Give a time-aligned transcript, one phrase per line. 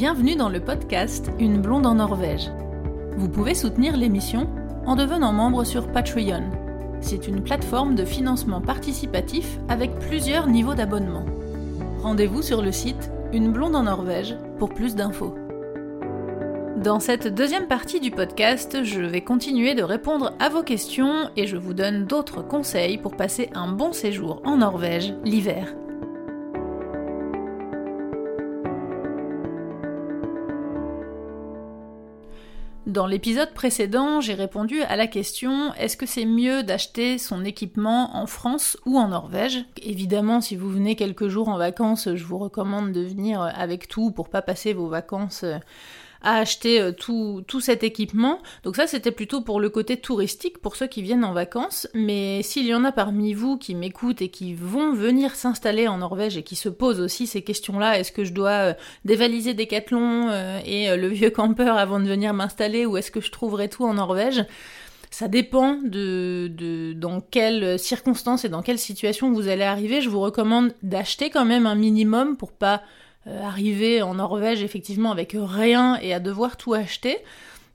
[0.00, 2.52] Bienvenue dans le podcast Une blonde en Norvège.
[3.16, 4.48] Vous pouvez soutenir l'émission
[4.86, 6.44] en devenant membre sur Patreon.
[7.00, 11.24] C'est une plateforme de financement participatif avec plusieurs niveaux d'abonnement.
[12.00, 15.34] Rendez-vous sur le site Une blonde en Norvège pour plus d'infos.
[16.76, 21.48] Dans cette deuxième partie du podcast, je vais continuer de répondre à vos questions et
[21.48, 25.74] je vous donne d'autres conseils pour passer un bon séjour en Norvège l'hiver.
[32.88, 38.16] Dans l'épisode précédent, j'ai répondu à la question est-ce que c'est mieux d'acheter son équipement
[38.16, 39.66] en France ou en Norvège?
[39.82, 44.10] Évidemment, si vous venez quelques jours en vacances, je vous recommande de venir avec tout
[44.10, 45.44] pour pas passer vos vacances
[46.22, 48.40] à acheter euh, tout, tout cet équipement.
[48.64, 51.88] Donc ça, c'était plutôt pour le côté touristique, pour ceux qui viennent en vacances.
[51.94, 55.98] Mais s'il y en a parmi vous qui m'écoutent et qui vont venir s'installer en
[55.98, 60.28] Norvège et qui se posent aussi ces questions-là, est-ce que je dois euh, dévaliser Decathlon
[60.28, 63.84] euh, et le vieux campeur avant de venir m'installer ou est-ce que je trouverai tout
[63.84, 64.44] en Norvège?
[65.10, 70.00] Ça dépend de, de, dans quelles circonstances et dans quelle situation vous allez arriver.
[70.02, 72.82] Je vous recommande d'acheter quand même un minimum pour pas
[73.28, 77.18] euh, arriver en Norvège effectivement avec rien et à devoir tout acheter.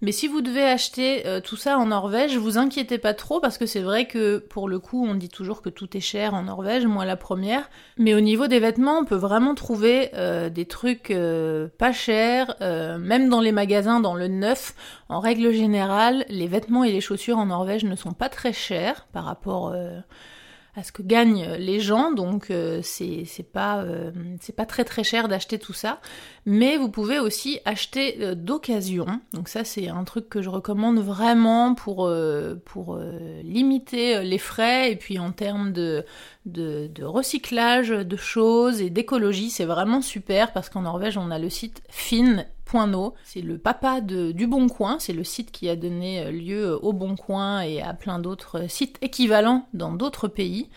[0.02, 3.58] Mais si vous devez acheter euh, tout ça en Norvège, vous inquiétez pas trop parce
[3.58, 6.44] que c'est vrai que pour le coup, on dit toujours que tout est cher en
[6.44, 7.70] Norvège, moi la première.
[7.98, 11.14] Mais au niveau des vêtements, on peut vraiment trouver euh, des trucs
[11.78, 14.76] pas chers, même dans les magasins, dans le neuf.
[15.08, 19.06] En règle générale, les vêtements et les chaussures en Norvège ne sont pas très chers
[19.14, 19.73] par rapport
[20.76, 24.12] à ce que gagnent les gens, donc euh, c'est pas euh,
[24.58, 26.00] pas très très cher d'acheter tout ça,
[26.48, 29.06] mais vous pouvez aussi acheter euh, d'occasion.
[29.34, 32.12] Donc ça c'est un truc que je recommande vraiment pour
[32.66, 33.00] pour
[33.44, 34.92] limiter les frais.
[34.92, 36.06] Et puis en termes de
[36.46, 41.38] de, de recyclage de choses et d'écologie, c'est vraiment super parce qu'en Norvège on a
[41.38, 42.46] le site Finn
[43.24, 46.92] c'est le papa du Bon Coin, c'est le site qui a donné euh, lieu au
[46.92, 50.70] Bon Coin et à plein d'autres sites équivalents dans d'autres pays.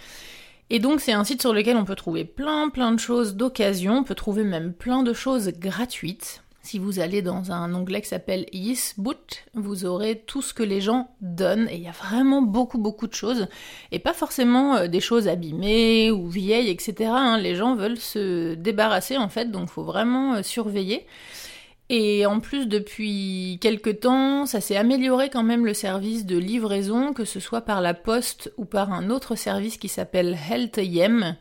[0.69, 3.99] Et donc c'est un site sur lequel on peut trouver plein plein de choses d'occasion,
[3.99, 6.43] on peut trouver même plein de choses gratuites.
[6.67, 10.81] Si vous allez dans un onglet qui s'appelle Yisboot, vous aurez tout ce que les
[10.81, 13.47] gens donnent et il y a vraiment beaucoup beaucoup de choses
[13.93, 17.11] et pas forcément euh, des choses abîmées ou vieilles, etc.
[17.13, 17.39] Hein.
[17.39, 21.07] Les gens veulent se débarrasser en fait, donc faut vraiment euh, surveiller.
[21.89, 27.13] Et en plus, depuis quelques temps, ça s'est amélioré quand même le service de livraison,
[27.13, 31.37] que ce soit par la poste ou par un autre service qui s'appelle Helteyem.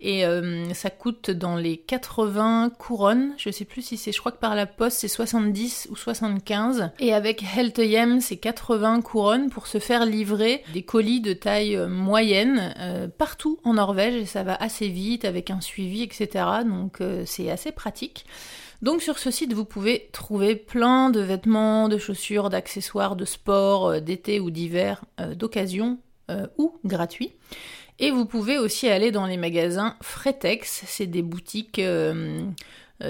[0.00, 3.34] Et euh, ça coûte dans les 80 couronnes.
[3.38, 6.90] Je sais plus si c'est, je crois que par la poste c'est 70 ou 75.
[6.98, 12.74] Et avec Helteyem, c'est 80 couronnes pour se faire livrer des colis de taille moyenne
[12.80, 16.44] euh, partout en Norvège et ça va assez vite avec un suivi, etc.
[16.66, 18.26] Donc euh, c'est assez pratique.
[18.82, 23.88] Donc sur ce site, vous pouvez trouver plein de vêtements, de chaussures, d'accessoires de sport,
[23.88, 25.98] euh, d'été ou d'hiver, euh, d'occasion
[26.30, 27.32] euh, ou gratuits.
[27.98, 31.80] Et vous pouvez aussi aller dans les magasins Fretex, c'est des boutiques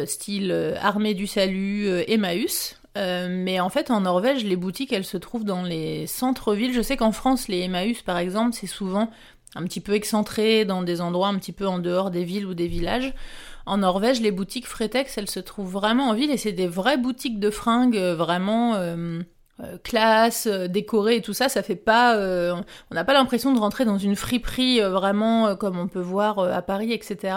[0.04, 2.78] style Armée du Salut, Emmaüs.
[2.94, 6.74] mais en fait, en Norvège, les boutiques, elles se trouvent dans les centres-villes.
[6.74, 9.10] Je sais qu'en France, les Emmaüs, par exemple, c'est souvent
[9.54, 12.52] un petit peu excentré dans des endroits un petit peu en dehors des villes ou
[12.52, 13.14] des villages.
[13.66, 16.98] En Norvège, les boutiques Fretex, elles se trouvent vraiment en ville et c'est des vraies
[16.98, 19.20] boutiques de fringues, euh, vraiment euh,
[19.60, 21.48] euh, classe, décorées et tout ça.
[21.48, 25.88] Ça fait pas, on n'a pas l'impression de rentrer dans une friperie vraiment comme on
[25.88, 27.36] peut voir à Paris, etc.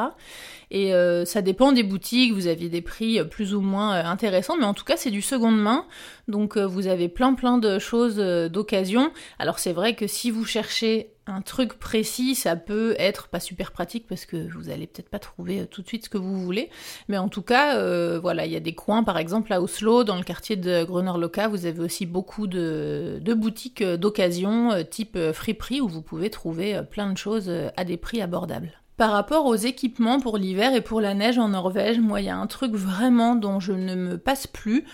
[0.70, 0.92] Et
[1.26, 4.84] ça dépend des boutiques, vous aviez des prix plus ou moins intéressants, mais en tout
[4.84, 5.86] cas c'est du seconde main,
[6.28, 9.12] donc vous avez plein plein de choses d'occasion.
[9.38, 13.72] Alors c'est vrai que si vous cherchez un truc précis, ça peut être pas super
[13.72, 16.40] pratique parce que vous allez peut-être pas trouver euh, tout de suite ce que vous
[16.42, 16.70] voulez.
[17.08, 20.04] Mais en tout cas, euh, voilà, il y a des coins, par exemple à Oslo,
[20.04, 25.82] dans le quartier de Grønnerløkka, vous avez aussi beaucoup de, boutiques euh, d'occasion type friperie
[25.82, 28.72] où vous pouvez trouver plein de choses à des prix abordables.
[28.96, 32.30] Par rapport aux équipements pour l'hiver et pour la neige en Norvège, moi il y
[32.30, 34.86] a un truc vraiment dont je ne me passe plus.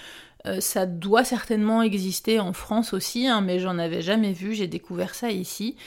[0.60, 5.16] Ça doit certainement exister en France aussi, hein, mais j'en avais jamais vu, j'ai découvert
[5.16, 5.78] ça ici.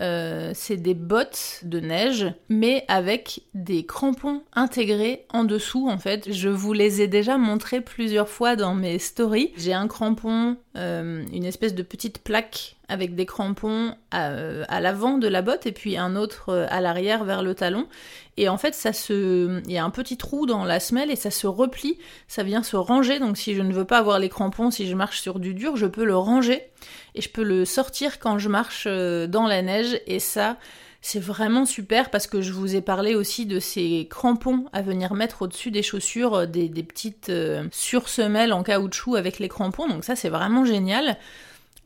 [0.00, 6.32] Euh, c'est des bottes de neige, mais avec des crampons intégrés en dessous en fait.
[6.32, 9.52] Je vous les ai déjà montrés plusieurs fois dans mes stories.
[9.56, 15.26] J'ai un crampon, euh, une espèce de petite plaque avec des crampons à, l'avant de
[15.26, 17.88] la botte et puis un autre euh, à l'arrière vers le talon.
[18.36, 21.16] Et en fait, ça se, il y a un petit trou dans la semelle et
[21.16, 21.98] ça se replie,
[22.28, 23.18] ça vient se ranger.
[23.18, 25.76] Donc si je ne veux pas avoir les crampons, si je marche sur du dur,
[25.76, 26.70] je peux le ranger
[27.16, 29.98] et je peux le sortir quand je marche euh, dans la neige.
[30.06, 30.58] Et ça,
[31.00, 35.14] C'est vraiment super parce que je vous ai parlé aussi de ces crampons à venir
[35.14, 39.88] mettre au-dessus des chaussures, euh, des, petites euh, sursemelles en caoutchouc avec les crampons.
[39.88, 41.16] Donc ça c'est vraiment génial.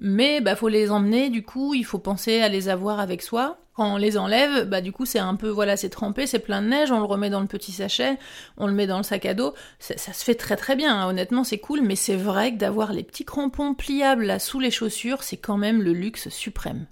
[0.01, 3.59] Mais bah faut les emmener, du coup il faut penser à les avoir avec soi.
[3.75, 6.63] Quand on les enlève, bah du coup c'est un peu voilà c'est trempé, c'est plein
[6.63, 8.19] de neige, on le remet dans le petit sachet,
[8.57, 9.55] on le met dans le sac à dos.
[9.79, 11.09] Ça, se fait très très bien, hein.
[11.09, 14.71] honnêtement c'est cool, mais c'est vrai que d'avoir les petits crampons pliables là sous les
[14.71, 16.87] chaussures, c'est quand même le luxe suprême.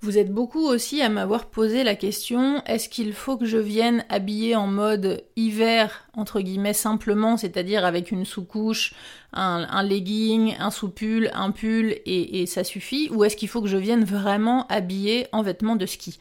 [0.00, 4.04] Vous êtes beaucoup aussi à m'avoir posé la question est-ce qu'il faut que je vienne
[4.08, 8.94] habiller en mode hiver, entre guillemets, simplement, c'est-à-dire avec une sous-couche,
[9.32, 13.76] un, legging, un sous-pull, un pull et, ça suffit Ou est-ce qu'il faut que je
[13.76, 16.20] vienne vraiment habiller en vêtements de ski?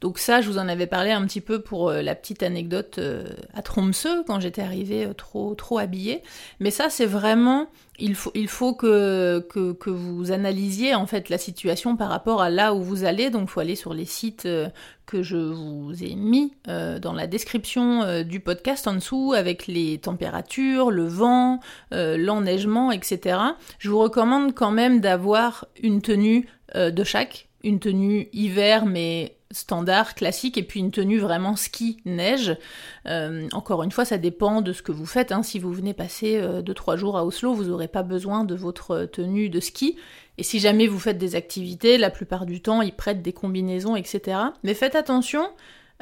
[0.00, 2.96] Donc ça, je vous en avais parlé un petit peu pour euh, la petite anecdote
[2.98, 6.22] euh, à Tromsø, quand j'étais arrivée euh, trop, trop habillée.
[6.58, 7.68] Mais ça, c'est vraiment
[8.00, 12.82] il faut, que, que, vous analysiez en fait la situation par rapport à là où
[12.82, 13.30] vous allez.
[13.30, 14.48] Donc il faut aller sur les sites
[15.06, 20.90] que je vous ai mis dans la description du podcast en dessous avec les températures,
[20.90, 21.60] le vent,
[21.90, 23.38] l'enneigement, etc.
[23.78, 30.14] Je vous recommande quand même d'avoir une tenue de chaque, une tenue hiver mais standard,
[30.14, 32.56] classique, et puis une tenue vraiment ski, neige.
[33.06, 35.32] Euh, encore une fois, ça dépend de ce que vous faites.
[35.32, 35.42] Hein.
[35.42, 39.06] Si vous venez passer 2-3 euh, jours à Oslo, vous n'aurez pas besoin de votre
[39.06, 39.96] tenue de ski.
[40.38, 43.96] Et si jamais vous faites des activités, la plupart du temps, ils prêtent des combinaisons,
[43.96, 44.38] etc.
[44.62, 45.50] Mais faites attention,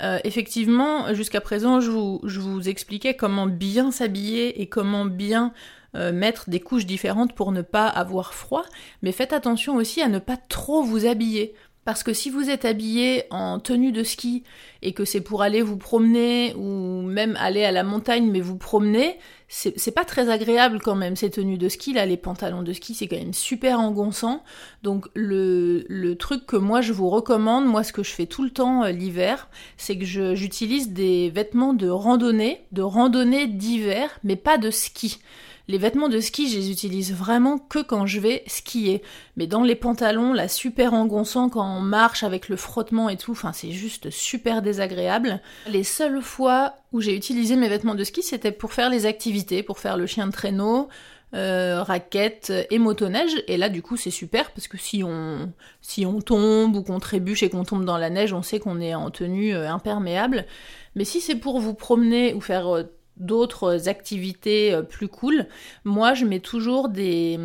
[0.00, 5.52] euh, effectivement, jusqu'à présent, je vous, je vous, expliquais comment bien s'habiller et comment bien
[5.94, 8.64] mettre des couches différentes pour ne pas avoir froid.
[9.02, 11.54] Mais faites attention aussi à ne pas trop vous habiller.
[11.88, 14.44] Parce que si vous êtes habillé en tenue de ski
[14.82, 18.58] et que c'est pour aller vous promener ou même aller à la montagne mais vous
[18.58, 19.18] promener,
[19.48, 22.92] c'est pas très agréable quand même ces tenues de ski là, les pantalons de ski
[22.92, 24.44] c'est quand même super engonçant.
[24.82, 28.42] Donc le, le, truc que moi je vous recommande, moi ce que je fais tout
[28.42, 29.48] le temps euh, l'hiver,
[29.78, 35.20] c'est que j'utilise des vêtements de randonnée, de randonnée d'hiver mais pas de ski.
[35.68, 39.02] Les vêtements de ski, je les utilise vraiment que quand je vais skier.
[39.36, 43.32] Mais dans les pantalons, là, super engonçant quand on marche avec le frottement et tout,
[43.32, 45.40] enfin, c'est juste super désagréable.
[45.68, 49.62] Les seules fois où j'ai utilisé mes vêtements de ski, c'était pour faire les activités,
[49.62, 50.88] pour faire le chien de traîneau,
[51.34, 53.32] euh, raquettes et motoneige.
[53.46, 56.98] Et là, du coup, c'est super parce que si on, si on tombe ou qu'on
[56.98, 60.46] trébuche et qu'on tombe dans la neige, on sait qu'on est en tenue euh, imperméable.
[60.94, 62.84] Mais si c'est pour vous promener ou faire euh,
[63.18, 65.46] d'autres activités euh, plus cool,
[65.84, 67.38] moi je mets toujours des,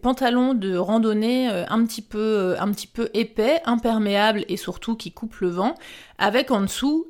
[0.00, 4.96] pantalons de randonnée euh, un petit, peu, euh, un petit peu épais, imperméables et surtout
[4.96, 5.74] qui coupent le vent,
[6.18, 7.06] avec en dessous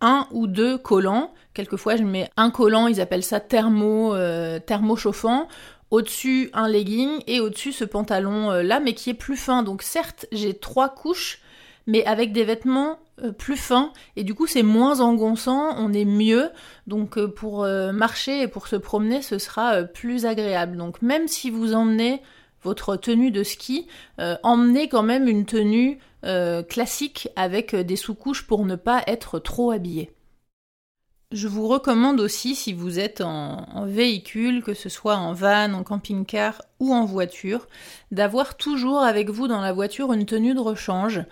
[0.00, 1.32] un ou deux collants.
[1.54, 4.14] Quelquefois je mets un collant, ils appellent ça thermo,
[4.66, 5.48] thermo chauffant.
[5.90, 9.62] Au-dessus un legging et au-dessus ce pantalon là mais qui est plus fin.
[9.62, 11.40] Donc certes j'ai trois couches
[11.86, 16.04] mais avec des vêtements euh, plus fins et du coup c'est moins engonçant, on est
[16.04, 16.50] mieux.
[16.86, 20.76] Donc euh, pour euh, marcher et pour se promener, ce sera plus agréable.
[20.76, 22.22] Donc même si vous emmenez
[22.62, 23.86] votre tenue de ski,
[24.42, 26.00] emmenez quand même une tenue
[26.68, 30.10] classique avec des sous-couches pour ne pas être trop habillé.
[31.32, 35.72] Je vous recommande aussi, si vous êtes en, en, véhicule, que ce soit en van,
[35.74, 37.66] en camping-car ou en voiture,
[38.12, 41.22] d'avoir toujours avec vous dans la voiture une tenue de rechange.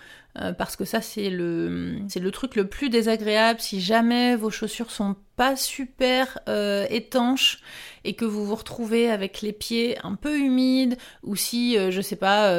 [0.41, 3.61] Euh, parce que ça c'est le c'est le truc le plus désagréable.
[3.61, 7.61] Si jamais vos chaussures sont pas super euh, étanches
[8.05, 12.00] et que vous vous retrouvez avec les pieds un peu humides ou si euh, je
[12.00, 12.53] sais pas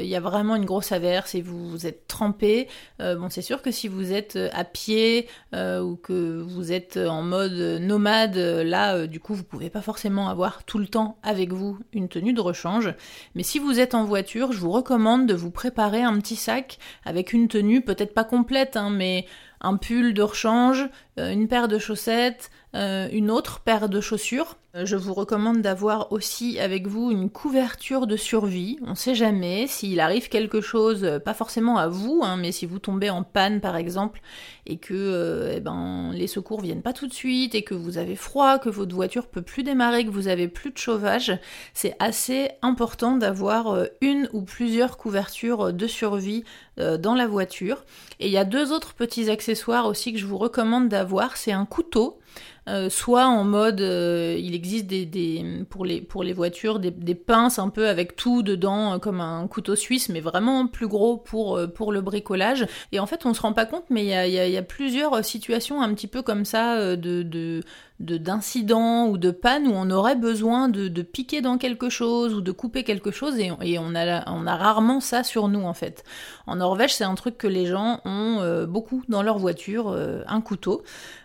[0.00, 3.60] il y a vraiment une grosse averse et vous, vous êtes trempé bon c'est sûr
[3.60, 9.20] que si vous êtes à pied ou que vous êtes en mode nomade là du
[9.20, 12.94] coup vous pouvez pas forcément avoir tout le temps avec vous une tenue de rechange.
[13.34, 16.78] Mais si vous êtes en voiture je vous recommande de vous préparer un petit sac
[17.04, 19.26] avec une tenue peut-être pas complète, hein, mais
[19.60, 20.88] un pull de rechange,
[21.18, 24.56] euh, une paire de chaussettes, euh, une autre paire de chaussures.
[24.74, 28.78] Euh, je vous recommande d'avoir aussi avec vous une couverture de survie.
[28.86, 32.78] On sait jamais s'il arrive quelque chose, pas forcément à vous, hein, mais si vous
[32.78, 34.22] tombez en panne par exemple
[34.64, 38.16] et que eh ben, les secours viennent pas tout de suite et que vous avez
[38.16, 41.38] froid, que votre voiture peut plus démarrer, que vous avez plus de chauffage,
[41.74, 46.44] c'est assez important d'avoir une ou plusieurs couvertures de survie
[46.76, 47.84] dans la voiture.
[48.20, 51.36] Et il y a deux autres petits accessoires aussi que je vous recommande d'avoir.
[51.36, 52.20] C'est un couteau
[52.68, 57.88] euh, soit en mode, euh, il existe des, pour, les, voitures des, pinces un peu
[57.88, 62.66] avec tout dedans, comme un couteau suisse, mais vraiment plus gros pour, pour le bricolage.
[62.92, 65.92] Et en fait, on se rend pas compte, mais il y a, plusieurs situations un
[65.94, 67.62] petit peu comme ça de
[68.00, 72.40] d'incidents ou de panne où on aurait besoin de, de, piquer dans quelque chose ou
[72.40, 76.04] de couper quelque chose et, on, a, on a rarement ça sur nous en fait.
[76.46, 79.96] En Norvège, c'est un truc que les gens ont beaucoup dans leur voiture,
[80.26, 80.82] un couteau.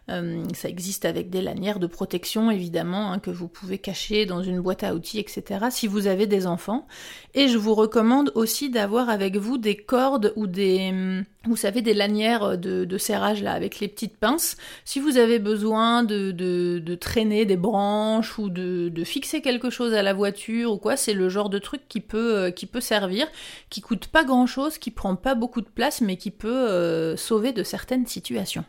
[0.10, 4.42] Euh, ça existe avec des lanières de protection évidemment hein, que vous pouvez cacher dans
[4.42, 5.66] une boîte à outils, etc.
[5.70, 6.88] si vous avez des enfants.
[7.34, 11.82] Et je vous recommande aussi d'avoir avec vous des cordes ou des, hum, vous savez,
[11.82, 14.58] des lanières de, serrage là avec les petites pinces.
[14.86, 20.04] Si vous avez besoin de, de, traîner des branches ou de, fixer quelque chose à
[20.04, 23.28] la voiture ou quoi, c'est le genre de truc qui peut, euh, qui peut servir,
[23.70, 27.16] qui coûte pas grand chose, qui prend pas beaucoup de place, mais qui peut euh,
[27.16, 28.66] sauver de certaines situations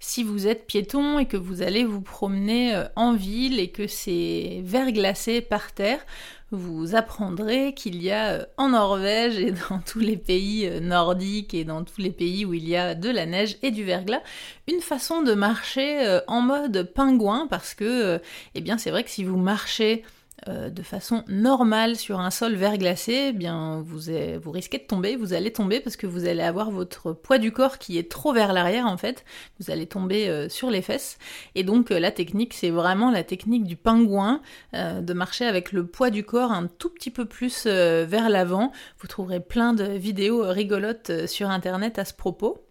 [0.00, 3.86] si vous êtes piéton et que vous allez vous promener euh, en ville et que
[3.86, 6.04] c'est verglacé par terre,
[6.50, 11.54] vous apprendrez qu'il y a euh, en Norvège et dans tous les pays euh, nordiques
[11.54, 14.22] et dans tous les pays où il y a de la neige et du verglas,
[14.66, 18.20] une façon de marcher en mode pingouin parce que,
[18.54, 20.04] eh bien, c'est vrai que si vous marchez
[20.46, 25.16] euh, de façon normale sur un sol verglacé, eh bien vous, vous risquez de tomber,
[25.16, 28.32] vous allez tomber parce que vous allez avoir votre poids du corps qui est trop
[28.32, 29.24] vers l'arrière en fait,
[29.58, 31.18] vous allez tomber euh, sur les fesses.
[31.56, 34.40] Et donc euh, la technique c'est vraiment la technique du pingouin,
[34.72, 38.72] de marcher avec le poids du corps un tout petit peu plus vers l'avant.
[39.00, 42.64] Vous trouverez plein de vidéos rigolotes sur internet à ce propos.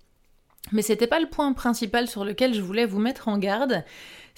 [0.72, 3.84] Mais c'était pas le point principal sur lequel je voulais vous mettre en garde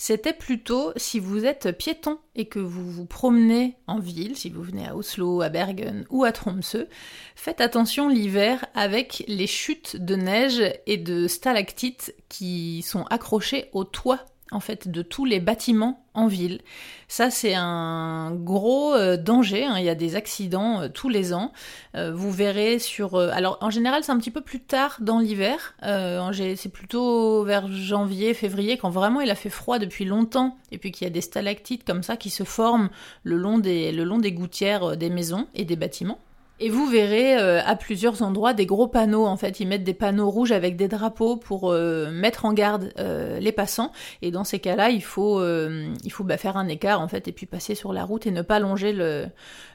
[0.01, 4.63] c'était plutôt si vous êtes piéton et que vous vous promenez en ville, si vous
[4.63, 6.87] venez à Oslo, à Bergen ou à Tromsø,
[7.35, 13.83] faites attention l'hiver avec les chutes de neige et de stalactites qui sont accrochées au
[13.83, 16.61] toit en fait de tous les bâtiments en ville.
[17.07, 19.75] Ça c'est un gros euh, danger, hein.
[19.77, 21.51] il y a des accidents euh, tous les ans.
[21.95, 23.17] Euh, vous verrez sur...
[23.17, 28.33] alors en général c'est un petit peu plus tard dans l'hiver, c'est plutôt vers janvier,
[28.33, 31.21] février, quand vraiment il a fait froid depuis longtemps, et puis qu'il y a des
[31.21, 32.89] stalactites comme ça qui se forment
[33.23, 36.19] le long des, le long des gouttières des maisons et des bâtiments.
[36.61, 39.25] Et vous verrez euh, à plusieurs endroits des gros panneaux.
[39.25, 42.91] En fait, ils mettent des panneaux rouges avec des drapeaux pour euh, mettre en garde
[42.99, 43.93] euh, les passants.
[44.21, 47.31] Et dans ces cas-là, il faut, il faut bah, faire un écart en fait et
[47.31, 49.27] puis passer sur la route et ne pas longer le,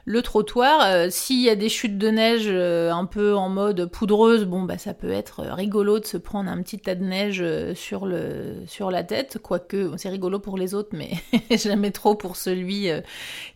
[0.05, 1.11] le trottoir.
[1.11, 4.93] S'il y a des chutes de neige un peu en mode poudreuse, bon bah ça
[4.93, 9.03] peut être rigolo de se prendre un petit tas de neige sur le sur la
[9.03, 9.39] tête.
[9.41, 11.11] Quoique c'est rigolo pour les autres, mais
[11.57, 12.89] jamais trop pour celui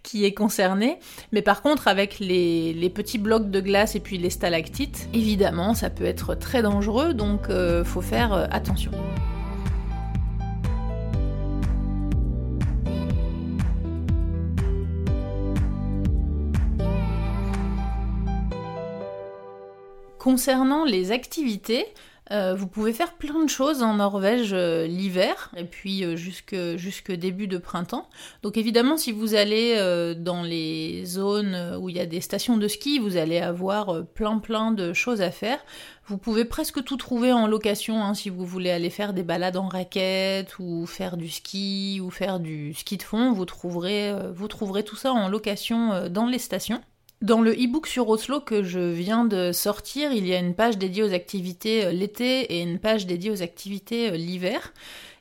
[0.03, 0.97] qui est concerné.
[1.31, 5.73] Mais par contre, avec les, les petits blocs de glace et puis les stalactites, évidemment,
[5.73, 8.91] ça peut être très dangereux, donc euh, faut faire euh, attention.
[20.17, 21.85] Concernant les activités,
[22.31, 27.11] euh, vous pouvez faire plein de choses en Norvège euh, l'hiver et puis euh, jusque,
[27.11, 28.07] début de printemps.
[28.43, 29.75] Donc évidemment, si vous allez
[30.17, 34.37] dans les zones où il y a des stations de ski, vous allez avoir plein
[34.37, 35.59] plein de choses à faire.
[36.05, 39.57] Vous pouvez presque tout trouver en location hein, si vous voulez aller faire des balades
[39.57, 43.31] en raquette ou faire du ski ou faire du ski de fond.
[43.33, 44.13] Vous trouverez
[44.85, 46.81] tout ça en location dans les stations.
[47.21, 50.77] Dans le e-book sur Oslo que je viens de sortir, il y a une page
[50.77, 54.71] dédiée aux activités euh, l'été et une page dédiée aux activités euh, l'hiver.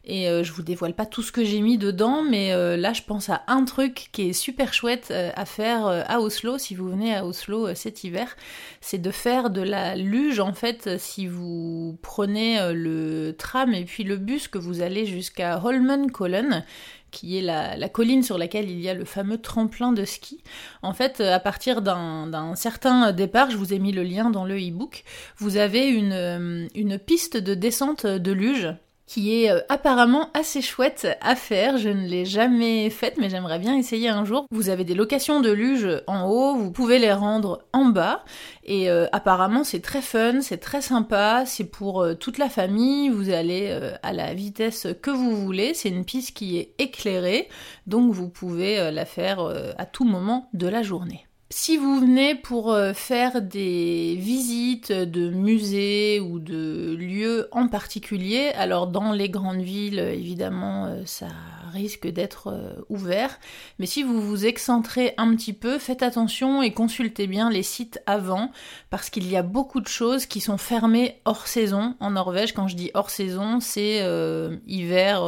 [0.04, 3.02] Et euh, je vous dévoile pas tout ce que j'ai mis dedans, mais là je
[3.02, 7.14] pense à un truc qui est super chouette à faire à Oslo, si vous venez
[7.14, 8.34] à Oslo cet hiver,
[8.80, 14.02] c'est de faire de la luge en fait si vous prenez le tram et puis
[14.02, 16.64] le bus que vous allez jusqu'à Holmenkollen
[17.10, 20.42] qui est la, colline sur laquelle il y a le fameux tremplin de ski.
[20.82, 24.56] En fait, à partir d'un certain départ, je vous ai mis le lien dans le
[24.56, 25.04] e-book,
[25.36, 28.74] vous avez une, une piste de descente de luge
[29.08, 31.78] qui est euh, apparemment assez chouette à faire.
[31.78, 34.46] Je ne l'ai jamais faite, mais j'aimerais bien essayer un jour.
[34.52, 38.24] Vous avez des locations de luge en haut, vous pouvez les rendre en bas,
[38.64, 43.08] et euh, apparemment c'est très fun, c'est très sympa, c'est pour euh, toute la famille,
[43.08, 47.48] vous allez à la vitesse que vous voulez, c'est une piste qui est éclairée,
[47.86, 49.40] donc vous pouvez la faire
[49.78, 51.27] à tout moment de la journée.
[51.50, 58.50] Si vous venez pour euh, faire des visites de musées ou de lieux en particulier,
[58.54, 61.28] alors dans les grandes villes, évidemment, euh, ça
[61.72, 63.38] risque d'être euh, ouvert.
[63.78, 67.98] Mais si vous vous excentrez un petit peu, faites attention et consultez bien les sites
[68.04, 68.52] avant,
[68.90, 72.52] parce qu'il y a beaucoup de choses qui sont fermées hors saison en Norvège.
[72.52, 74.04] Quand je dis hors saison, c'est
[74.66, 75.22] hiver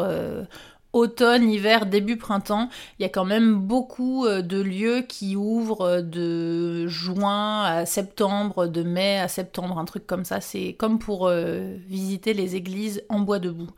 [0.93, 2.69] automne, hiver, début printemps,
[2.99, 7.87] il y a quand même beaucoup euh, de lieux qui ouvrent euh, de juin à
[7.87, 10.41] septembre, de mai à septembre, un truc comme ça.
[10.41, 13.71] C'est comme pour euh, visiter les églises en bois debout.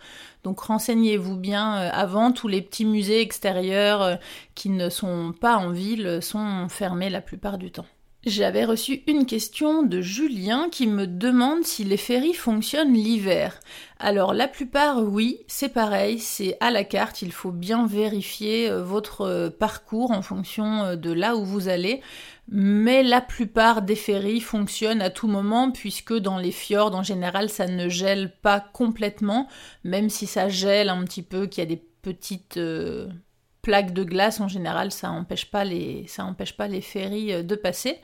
[0.45, 4.19] Donc renseignez-vous bien avant, tous les petits musées extérieurs
[4.55, 7.87] qui ne sont pas en ville sont fermés la plupart du temps.
[8.25, 13.59] J'avais reçu une question de Julien qui me demande si les ferries fonctionnent l'hiver.
[13.99, 18.81] Alors la plupart oui, c'est pareil, c'est à la carte, il faut bien vérifier euh,
[18.81, 22.01] votre euh, parcours en fonction euh, de là où vous allez.
[22.49, 27.49] Mais la plupart des ferries fonctionnent à tout moment puisque dans les fjords en général
[27.49, 29.49] ça ne gèle pas complètement,
[29.83, 32.57] même si ça gèle un petit peu, qu'il y a des petites
[33.63, 37.43] plaques de glace en général, ça empêche pas les, ça empêche pas les ferries euh,
[37.43, 37.99] de passer.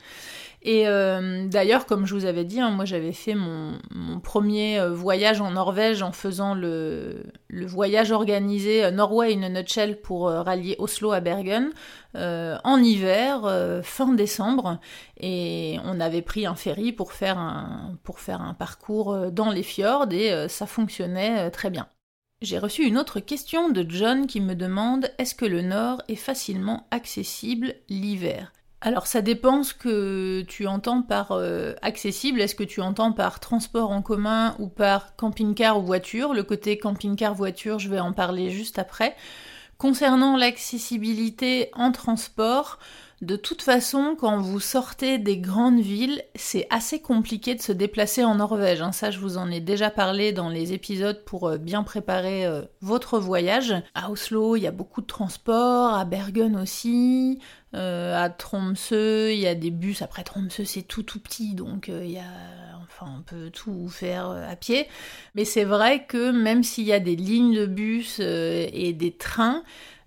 [0.62, 3.78] Et euh, d'ailleurs, comme je vous avais dit, hein, moi j'avais fait mon,
[4.22, 10.00] premier euh, voyage en Norvège en faisant le, le voyage organisé Norway in a nutshell
[10.00, 11.70] pour rallier Oslo à Bergen
[12.14, 14.80] en hiver, fin décembre.
[15.20, 19.62] Et on avait pris un ferry pour faire un, pour faire un parcours dans les
[19.62, 21.86] fjords et ça fonctionnait très bien.
[22.40, 26.14] J'ai reçu une autre question de John qui me demande est-ce que le nord est
[26.14, 28.52] facilement accessible l'hiver?
[28.80, 32.40] Alors ça dépend ce que tu entends par euh, accessible.
[32.40, 36.32] Est-ce que tu entends par transport en commun ou par camping-car ou voiture?
[36.32, 39.16] Le côté camping-car voiture, je vais en parler juste après.
[39.76, 42.78] Concernant l'accessibilité en transport,
[43.20, 48.22] de toute façon, quand vous sortez des grandes villes, c'est assez compliqué de se déplacer
[48.22, 48.80] en Norvège.
[48.80, 48.92] Hein.
[48.92, 52.62] Ça, je vous en ai déjà parlé dans les épisodes pour euh, bien préparer euh,
[52.80, 53.74] votre voyage.
[53.94, 57.40] À Oslo, il y a beaucoup de transports, à Bergen aussi,
[57.74, 60.00] euh, à Tromsø, il y a des bus.
[60.00, 62.22] Après, Tromsø, c'est tout tout petit, donc il y a...
[62.84, 64.86] Enfin, on peut tout faire à pied.
[65.34, 69.62] Mais c'est vrai que même s'il y a des lignes de bus et des trains,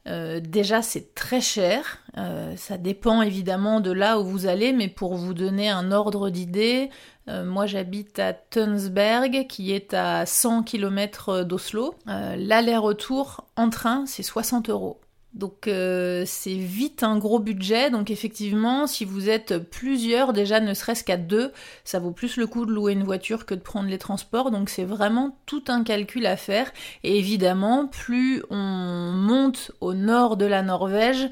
[0.07, 1.99] euh, déjà, c'est très cher.
[2.17, 6.29] Euh, ça dépend évidemment de là où vous allez, mais pour vous donner un ordre
[6.29, 6.89] d'idée,
[7.29, 11.95] euh, moi j'habite à Tunsberg, qui est à 100 km d'Oslo.
[12.05, 14.99] L'aller-retour en train, c'est 60 euros.
[15.33, 20.73] Donc euh, c'est vite un gros budget, donc effectivement si vous êtes plusieurs, déjà ne
[20.73, 21.53] serait-ce qu'à deux,
[21.85, 24.69] ça vaut plus le coup de louer une voiture que de prendre les transports, donc
[24.69, 26.69] c'est vraiment tout un calcul à faire,
[27.03, 31.29] et évidemment plus on monte au nord de la Norvège,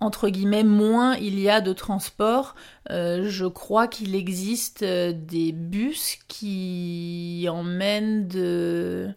[0.00, 2.54] entre guillemets, moins il y a de transports.
[2.90, 9.12] Euh, je crois qu'il existe euh, des bus qui emmènent de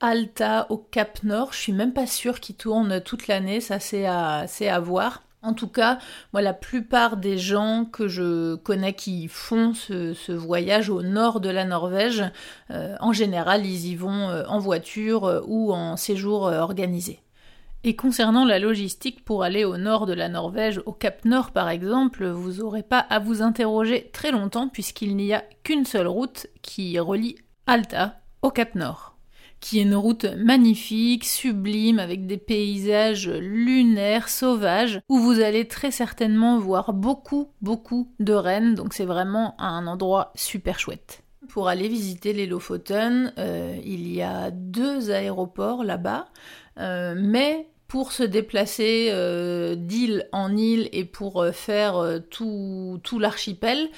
[0.00, 1.52] Alta au Cap Nord.
[1.52, 5.22] Je suis même pas sûre qu'il tourne toute l'année, ça c'est à, voir.
[5.42, 5.98] En tout cas,
[6.32, 11.48] moi, la plupart des gens que je connais qui font ce, voyage au nord de
[11.48, 12.24] la Norvège,
[12.70, 17.20] euh, en général, ils y vont euh, en voiture euh, ou en séjour organisé.
[17.82, 21.70] Et concernant la logistique pour aller au nord de la Norvège, au Cap Nord par
[21.70, 26.46] exemple, vous n'aurez pas à vous interroger très longtemps puisqu'il n'y a qu'une seule route
[26.60, 27.36] qui relie
[27.66, 29.09] Alta au Cap Nord
[29.60, 35.90] qui est une route magnifique, sublime, avec des paysages lunaires, sauvages, où vous allez très
[35.90, 41.22] certainement voir beaucoup, beaucoup de rennes, donc c'est vraiment un endroit super chouette.
[41.48, 46.28] Pour aller visiter les Lofoten, euh, il y a deux aéroports là-bas,
[46.78, 53.88] euh, mais pour se déplacer euh, d'île en île et pour faire tout, tout l'archipel,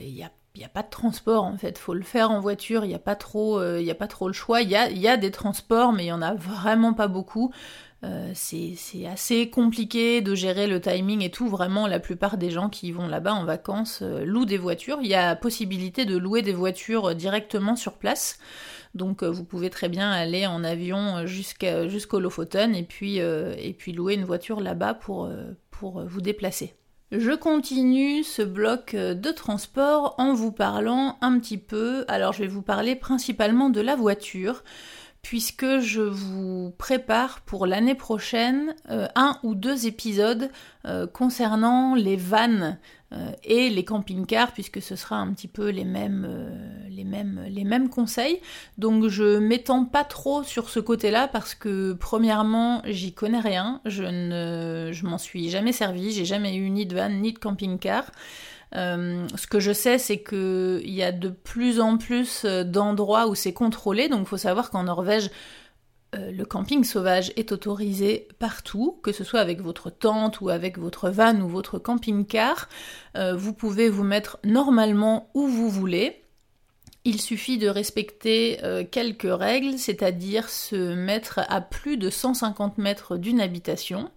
[0.00, 2.40] il y a il n'y a pas de transport en fait, faut le faire en
[2.40, 4.60] voiture, il n'y a, pas trop, euh, a pas trop le choix.
[4.60, 7.52] Il y a, des transports, mais il n'y en a vraiment pas beaucoup.
[8.04, 11.48] Euh, c'est assez compliqué de gérer le timing et tout.
[11.48, 14.98] Vraiment, la plupart des gens qui vont là-bas en vacances euh, louent des voitures.
[15.02, 18.38] Il y a possibilité de louer des voitures directement sur place.
[18.94, 24.12] Donc vous pouvez très bien aller en avion jusqu'au Lofoten et puis, et puis louer
[24.12, 25.30] une voiture là-bas pour
[25.80, 26.74] vous déplacer.
[27.12, 32.48] Je continue ce bloc de transport en vous parlant un petit peu, alors je vais
[32.48, 34.64] vous parler principalement de la voiture,
[35.22, 40.50] puisque je vous prépare pour l'année prochaine euh, un ou deux épisodes
[40.84, 42.78] euh, concernant les vannes
[43.12, 46.26] euh, et les camping-cars, puisque ce sera un petit peu les mêmes,
[46.90, 48.40] les mêmes, les mêmes conseils.
[48.78, 54.02] Donc je m'étends pas trop sur ce côté-là parce que premièrement, j'y connais rien, je
[54.02, 58.10] ne je m'en suis jamais servi, j'ai jamais eu ni de van ni de camping-car.
[58.74, 63.28] Euh, ce que je sais, c'est qu'il y a de plus en plus euh, d'endroits
[63.28, 64.08] où c'est contrôlé.
[64.08, 65.30] Donc il faut savoir qu'en Norvège,
[66.14, 70.78] euh, le camping sauvage est autorisé partout, que ce soit avec votre tente ou avec
[70.78, 72.68] votre van ou votre camping-car.
[73.34, 76.18] vous pouvez vous mettre normalement où vous voulez.
[77.04, 78.60] Il suffit de respecter
[78.92, 84.08] quelques règles, c'est-à-dire se mettre à plus de 150 mètres d'une habitation.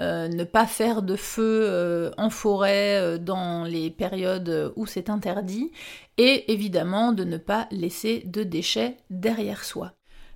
[0.00, 5.10] Euh, ne pas faire de feu euh, en forêt euh, dans les périodes où c'est
[5.10, 5.72] interdit,
[6.18, 9.94] et évidemment de ne pas laisser de déchets derrière soi.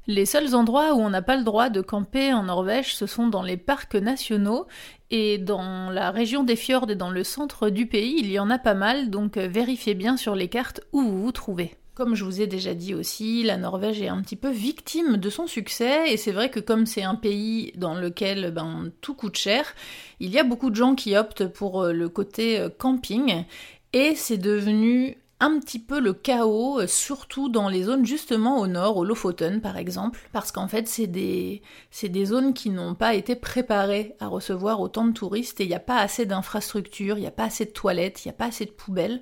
[0.09, 3.29] Les seuls endroits où on n'a pas le droit de camper en Norvège, ce sont
[3.29, 4.67] dans les parcs nationaux
[5.13, 8.51] et dans la région des fjords et dans le centre du pays, il y en
[8.51, 11.77] a pas mal, donc vérifiez bien sur les cartes où vous vous trouvez.
[11.95, 15.29] Comme je vous ai déjà dit aussi, la Norvège est un petit peu victime de
[15.29, 19.37] son succès, et c'est vrai que comme c'est un pays dans lequel ben, tout coûte
[19.37, 19.75] cher,
[20.19, 23.45] il y a beaucoup de gens qui optent pour euh, le côté euh, camping,
[23.93, 28.69] et c'est devenu un petit peu le chaos, euh, surtout dans les zones justement au
[28.69, 31.63] nord, au Lofoten par exemple, parce qu'en fait c'est des,
[32.01, 35.75] des zones qui n'ont pas été préparées à recevoir autant de touristes et il n'y
[35.75, 38.47] a pas assez d'infrastructures, il n'y a pas assez de toilettes, il n'y a pas
[38.47, 39.21] assez de poubelles.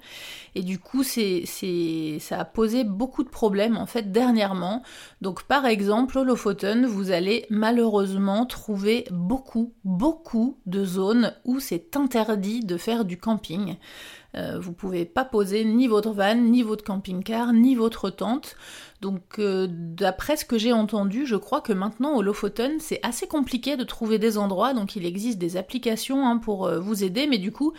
[0.55, 1.45] Et du coup c'est,
[2.21, 4.83] ça a posé beaucoup de problèmes en fait dernièrement.
[5.23, 11.97] Donc par exemple au Lofoten, vous allez malheureusement trouver beaucoup, beaucoup de zones où c'est
[11.97, 13.77] interdit de faire du camping.
[14.37, 18.57] Euh, vous pouvez pas poser ni votre van, ni votre camping-car, ni votre tente.
[19.01, 23.27] Donc euh, d'après ce que j'ai entendu, je crois que maintenant au Lofoten, c'est assez
[23.27, 27.27] compliqué de trouver des endroits, donc il existe des applications hein, pour euh, vous aider,
[27.27, 27.73] mais du coup,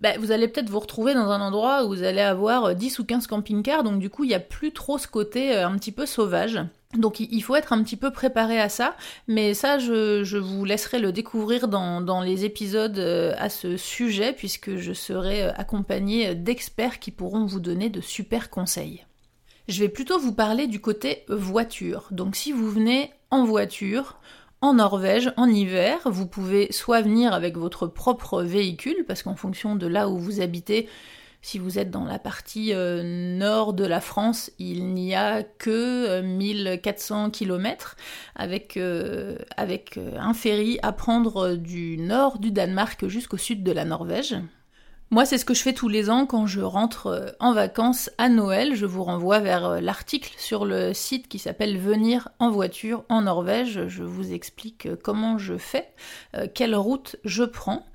[0.00, 3.04] bah, vous allez peut-être vous retrouver dans un endroit où vous allez avoir 10 ou
[3.04, 6.04] 15 camping-cars, donc du coup, il n'y a plus trop ce côté un petit peu
[6.04, 6.60] sauvage.
[6.94, 10.98] Donc il faut être un petit peu préparé à ça, mais ça je, vous laisserai
[10.98, 16.98] le découvrir dans, les épisodes euh, à ce sujet, puisque je serai euh, accompagnée d'experts
[16.98, 19.05] qui pourront vous donner de super conseils.
[19.68, 22.08] Je vais plutôt vous parler du côté voiture.
[22.10, 24.18] Donc si vous venez en voiture,
[24.60, 29.76] en Norvège, en hiver, vous pouvez soit venir avec votre propre véhicule, parce qu'en fonction
[29.76, 30.88] de là où vous habitez,
[31.42, 36.20] si vous êtes dans la partie euh, nord de la France, il n'y a que
[36.20, 37.96] 1400 euh, km
[38.34, 43.84] avec, euh, avec un ferry à prendre du nord du Danemark jusqu'au sud de la
[43.84, 44.36] Norvège.
[45.10, 48.28] Moi, c'est ce que je fais tous les ans quand je rentre en vacances à
[48.28, 48.74] Noël.
[48.74, 53.86] Je vous renvoie vers l'article sur le site qui s'appelle Venir en voiture en Norvège.
[53.86, 55.88] Je vous explique comment je fais,
[56.54, 57.86] quelle route je prends.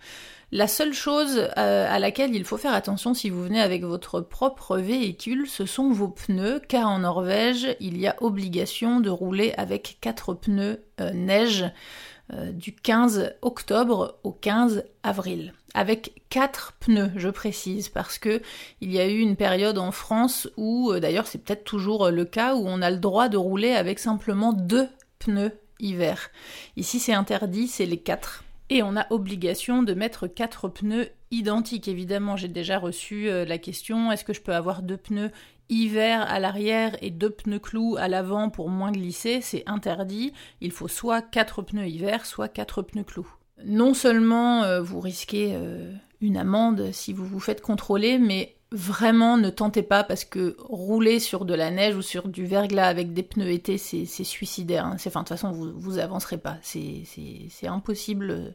[0.53, 4.19] La seule chose euh, à laquelle il faut faire attention si vous venez avec votre
[4.19, 9.53] propre véhicule, ce sont vos pneus, car en Norvège, il y a obligation de rouler
[9.57, 11.63] avec quatre pneus euh, neige
[12.33, 15.53] euh, du 15 octobre au 15 avril.
[15.73, 18.41] Avec quatre pneus, je précise, parce que
[18.81, 22.55] il y a eu une période en France où, d'ailleurs c'est peut-être toujours le cas,
[22.55, 26.29] où on a le droit de rouler avec simplement deux pneus hiver.
[26.75, 28.43] Ici c'est interdit, c'est les quatre.
[28.69, 31.89] Et on a obligation de mettre quatre pneus identiques.
[31.89, 35.31] Évidemment, j'ai déjà reçu euh, la question est-ce que je peux avoir deux pneus
[35.67, 39.41] hiver à l'arrière et deux pneus clous à l'avant pour moins glisser?
[39.41, 40.31] C'est interdit.
[40.61, 43.27] Il faut soit quatre pneus hiver, soit quatre pneus clous.
[43.65, 49.37] Non seulement euh, vous risquez euh, une amende si vous vous faites contrôler, mais vraiment
[49.37, 53.13] ne tentez pas parce que rouler sur de la neige ou sur du verglas avec
[53.13, 54.85] des pneus été, c'est suicidaire.
[54.85, 54.95] Hein.
[55.05, 56.57] Enfin, de toute façon, vous, vous avancerez pas.
[56.61, 58.53] C'est impossible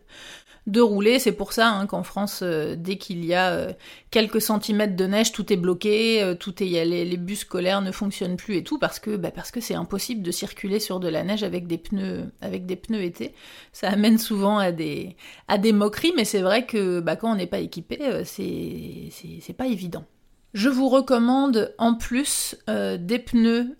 [0.66, 1.18] de rouler.
[1.18, 3.72] C'est pour ça hein, qu'en France, euh, dès qu'il y a euh,
[4.10, 7.92] quelques centimètres de neige, tout est bloqué, euh, tout est, les, les, bus scolaires ne
[7.92, 11.08] fonctionnent plus et tout parce que bah, parce que c'est impossible de circuler sur de
[11.08, 13.34] la neige avec des pneus avec des pneus été.
[13.72, 15.16] Ça amène souvent à des
[15.48, 19.52] à des moqueries, mais c'est vrai que bah, quand on n'est pas équipé, c'est c'est
[19.52, 20.05] pas évident.
[20.54, 23.76] Je vous recommande en plus des pneus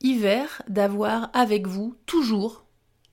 [0.00, 2.64] hiver d'avoir avec vous toujours,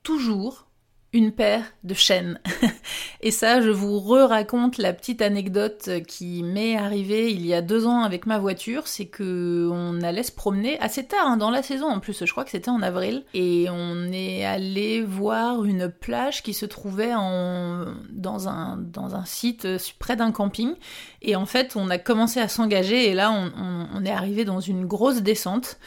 [0.04, 0.68] toujours
[1.13, 2.39] une paire de chaînes.
[3.21, 7.86] Et ça, je vous re-raconte la petite anecdote qui m'est arrivée il y a deux
[7.86, 11.62] ans avec ma voiture, c'est que on allait se promener assez tard hein, dans la
[11.62, 15.89] saison, en plus je crois que c'était en avril, et on est allé voir une
[15.89, 19.67] plage qui se trouvait en, dans, un, dans un site
[19.99, 20.73] près d'un camping,
[21.21, 23.52] et en fait on a commencé à s'engager, et là on,
[23.95, 25.78] on est arrivé dans une grosse descente,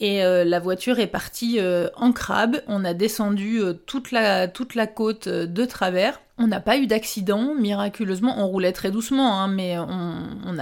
[0.00, 2.62] Et euh, la voiture est partie euh, en crabe.
[2.66, 6.20] On a descendu euh, toute, la, toute la côte de travers.
[6.38, 8.36] On n'a pas eu d'accident, miraculeusement.
[8.38, 9.76] On roulait très doucement, hein, mais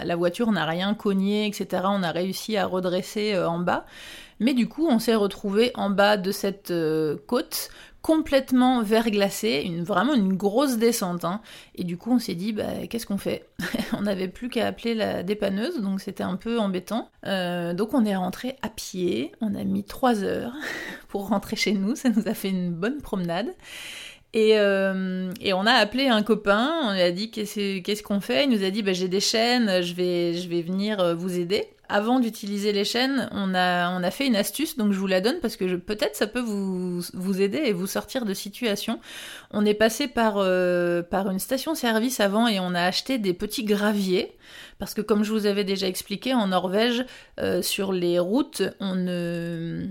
[0.04, 1.84] la voiture n'a rien cogné, etc.
[1.84, 3.86] On a réussi à redresser en bas.
[4.40, 6.72] Mais du coup, on s'est retrouvé en bas de cette
[7.28, 7.70] côte
[8.02, 11.24] complètement verglacé, une, vraiment une grosse descente.
[11.24, 11.40] Hein.
[11.74, 13.44] Et du coup, on s'est dit, bah, qu'est-ce qu'on fait?
[13.92, 17.10] On n'avait plus qu'à appeler la dépanneuse, donc c'était un peu embêtant.
[17.26, 20.52] Euh, donc on est rentré à pied, on a mis trois heures
[21.08, 23.48] pour rentrer chez nous, ça nous a fait une bonne promenade.
[24.34, 28.44] Et, euh, on a appelé un copain, on lui a dit qu'est-ce qu'on fait?
[28.44, 31.38] Il nous a dit bah, j'ai des chaînes, je vais, je vais venir euh, vous
[31.38, 31.66] aider.
[31.88, 35.20] Avant d'utiliser les chaînes, on a, on a fait une astuce, donc je vous la
[35.20, 39.00] donne parce que peut-être ça peut vous, vous aider et vous sortir de situation.
[39.50, 43.64] On est passé par, euh, par une station-service avant et on a acheté des petits
[43.64, 44.36] graviers.
[44.78, 47.04] Parce que comme je vous avais déjà expliqué, en Norvège,
[47.62, 49.86] sur les routes, on ne,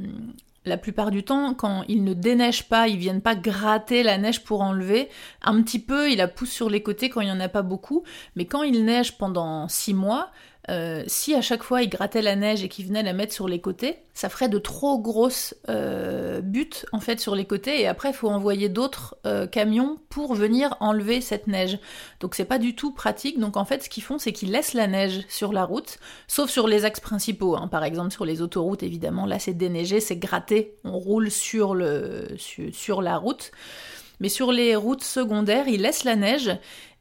[0.67, 4.43] la plupart du temps, quand ils ne déneigent pas, ils viennent pas gratter la neige
[4.43, 5.09] pour enlever.
[5.41, 7.61] Un petit peu, il la pousse sur les côtés quand il n'y en a pas
[7.61, 8.03] beaucoup.
[8.35, 10.29] Mais quand il neige pendant six mois,
[10.69, 13.47] euh, si à chaque fois il grattait la neige et qu'il venait la mettre sur
[13.47, 17.87] les côtés, ça ferait de trop grosses euh, buttes en fait sur les côtés et
[17.87, 21.79] après il faut envoyer d'autres euh, camions pour venir enlever cette neige.
[22.19, 23.39] Donc c'est pas du tout pratique.
[23.39, 26.49] Donc en fait ce qu'ils font c'est qu'ils laissent la neige sur la route, sauf
[26.49, 27.55] sur les axes principaux.
[27.55, 27.67] Hein.
[27.69, 32.27] Par exemple sur les autoroutes évidemment là c'est déneigé, c'est gratté, on roule sur le
[32.73, 33.51] sur la route.
[34.19, 36.51] Mais sur les routes secondaires, ils laissent la neige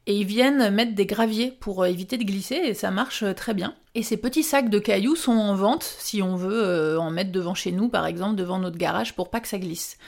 [0.07, 3.35] et ils viennent mettre des graviers pour euh, éviter de glisser et ça marche euh,
[3.35, 3.75] très bien.
[3.95, 7.33] Et ces petits sacs de cailloux sont en vente si on veut euh, en mettre
[7.33, 9.99] devant chez nous par exemple, devant notre garage pour pas que ça glisse.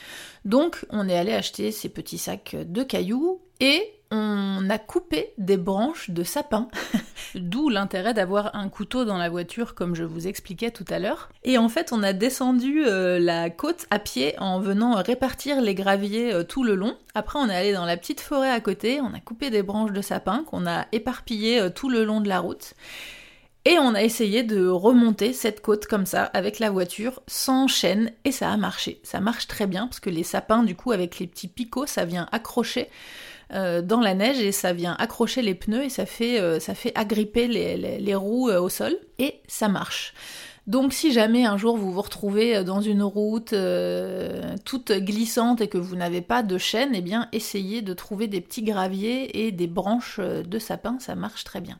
[0.45, 5.57] Donc on est allé acheter ces petits sacs de cailloux et on a coupé des
[5.57, 6.69] branches de sapin,
[7.35, 11.29] d'où l'intérêt d'avoir un couteau dans la voiture comme je vous expliquais tout à l'heure.
[11.45, 15.75] Et en fait on a descendu euh, la côte à pied en venant répartir les
[15.75, 16.97] graviers euh, tout le long.
[17.15, 19.93] Après on est allé dans la petite forêt à côté, on a coupé des branches
[19.93, 22.75] de sapin qu'on a éparpillées euh, tout le long de la route.
[23.65, 28.13] Et on a essayé de remonter cette côte comme ça avec la voiture sans chaîne
[28.25, 29.01] et ça a marché.
[29.03, 32.07] Ça marche très bien parce que les sapins du coup avec les petits picots ça
[32.07, 32.89] vient accrocher
[33.53, 36.59] euh, dans la neige et ça vient accrocher les pneus et ça fait, euh,
[36.95, 40.13] agripper les, roues euh, au sol et ça marche.
[40.67, 43.55] Donc si jamais un jour vous vous retrouvez dans une route
[44.67, 48.43] toute glissante et que vous n'avez pas de chaîne, eh bien essayez de trouver des
[48.43, 51.79] petits graviers et des branches de sapin, ça marche très bien.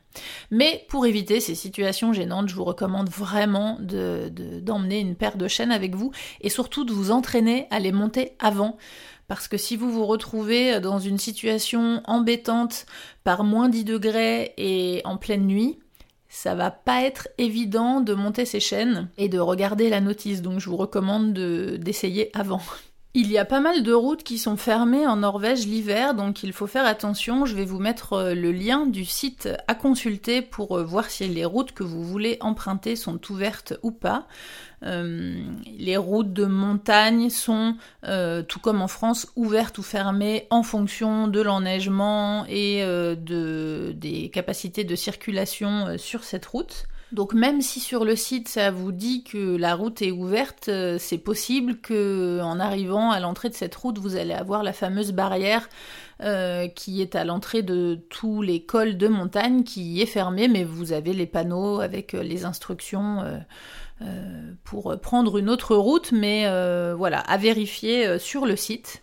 [0.49, 5.71] Mais pour éviter ces situations gênantes, je vous recommande vraiment d'emmener une paire de chaînes
[5.71, 8.75] avec vous et surtout de vous entraîner à les monter avant.
[9.29, 12.87] Parce que si vous vous retrouvez dans une situation embêtante
[13.23, 15.79] par moins 10 degrés et en pleine nuit,
[16.29, 20.41] ça va pas être évident de monter ces chaînes et de regarder la notice.
[20.41, 22.61] Donc je vous recommande d'essayer avant.
[23.15, 26.53] Il y a pas mal de routes qui sont fermées en Norvège l'hiver, donc il
[26.53, 27.43] faut faire attention.
[27.47, 31.27] Je vais vous mettre euh, le lien du site à consulter pour euh, voir si
[31.27, 34.27] les routes que vous voulez emprunter sont ouvertes ou pas.
[34.83, 35.41] Euh,
[35.77, 37.75] les routes de montagne sont,
[38.47, 44.83] tout comme en France, ouvertes ou fermées en fonction de l'enneigement et de, des capacités
[44.83, 46.87] de circulation sur cette route.
[47.11, 50.97] Donc même si sur le site ça vous dit que la route est ouverte, euh,
[50.99, 55.11] c'est possible que en arrivant à l'entrée de cette route, vous allez avoir la fameuse
[55.11, 55.69] barrière
[56.21, 60.63] euh, qui est à l'entrée de tous les cols de montagne qui est fermée, mais
[60.63, 63.23] vous avez les panneaux avec euh, les instructions
[64.63, 66.45] pour prendre une autre route, mais
[66.95, 69.01] voilà, à vérifier sur le site.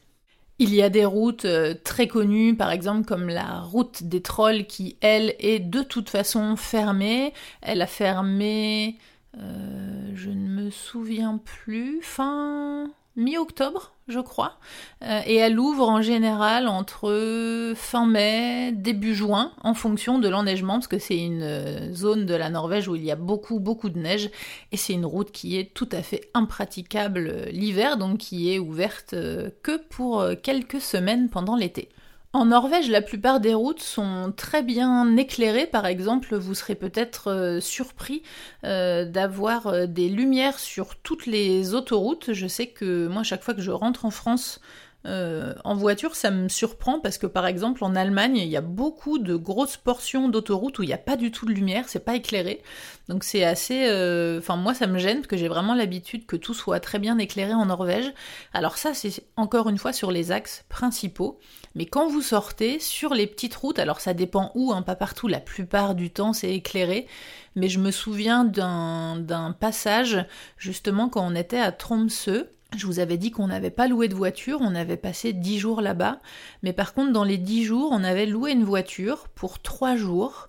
[0.59, 4.67] Il y a des routes euh, très connues, par exemple comme la route des trolls
[4.67, 7.35] qui, elle, est de toute façon fermée.
[7.61, 8.97] Elle a fermé,
[9.37, 14.59] euh, je ne me souviens plus, fin mi-octobre, je crois.
[15.03, 20.75] Euh, et elle ouvre en général entre fin mai, début juin, en fonction de l'enneigement,
[20.75, 23.91] parce que c'est une euh, zone de la Norvège où il y a beaucoup, beaucoup
[23.91, 24.31] de neige.
[24.73, 28.59] Et c'est une route qui est tout à fait impraticable euh, l'hiver, donc qui est
[28.59, 29.15] ouverte
[29.63, 31.89] que pour quelques semaines pendant l'été.
[32.37, 35.67] En Norvège, la plupart des routes sont très bien éclairées.
[35.67, 38.23] Par exemple, vous serez peut-être euh, surpris
[38.63, 42.35] euh, d'avoir euh, des lumières sur toutes les autoroutes.
[42.35, 44.61] Je sais que moi, chaque fois que je rentre en France,
[45.07, 48.61] Euh, en voiture, ça me surprend parce que par exemple en Allemagne, il y a
[48.61, 52.05] beaucoup de grosses portions d'autoroute où il n'y a pas du tout de lumière, c'est
[52.05, 52.63] pas éclairé.
[53.09, 53.87] Donc c'est assez.
[53.89, 56.99] Euh, enfin, moi ça me gêne parce que j'ai vraiment l'habitude que tout soit très
[56.99, 58.13] bien éclairé en Norvège.
[58.53, 61.39] Alors ça, c'est encore une fois sur les axes principaux.
[61.75, 65.29] Mais quand vous sortez sur les petites routes, alors ça dépend où, hein, pas partout,
[65.29, 67.07] la plupart du temps c'est éclairé,
[67.55, 70.25] mais je me souviens d'un passage
[70.59, 74.15] justement quand on était à Tromsø je vous avais dit qu'on n'avait pas loué de
[74.15, 76.21] voiture, on avait passé 10 jours là-bas,
[76.63, 80.49] mais par contre dans les 10 jours, on avait loué une voiture pour 3 jours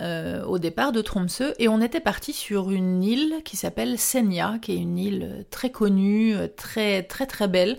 [0.00, 4.58] euh, au départ de Tromsø et on était parti sur une île qui s'appelle Senja,
[4.60, 7.78] qui est une île très connue, très très très belle.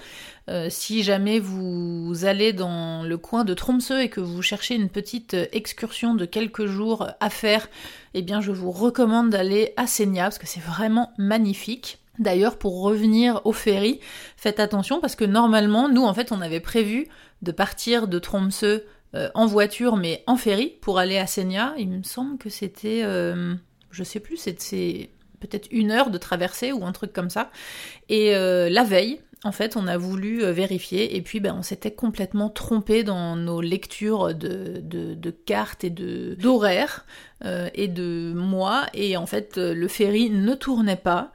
[0.49, 4.89] Euh, si jamais vous allez dans le coin de Tromsø et que vous cherchez une
[4.89, 7.67] petite excursion de quelques jours à faire,
[8.13, 12.02] eh bien je vous recommande d'aller à Senja parce que c'est vraiment magnifique.
[12.19, 13.99] D'ailleurs, pour revenir au ferry,
[14.37, 17.07] faites attention parce que normalement, nous, en fait, on avait prévu
[17.41, 18.81] de partir de Tromsø
[19.15, 21.73] euh, en voiture, mais en ferry pour aller à Senja.
[21.77, 23.53] Il me semble que c'était, euh,
[23.91, 27.51] je sais plus, c'est peut-être une heure de traversée ou un truc comme ça.
[28.09, 31.91] Et euh, la veille, en fait, on a voulu vérifier et puis ben, on s'était
[31.91, 37.05] complètement trompé dans nos lectures de, cartes et de d'horaires
[37.43, 38.85] et de mois.
[38.93, 41.33] Et en fait, le ferry ne tournait pas.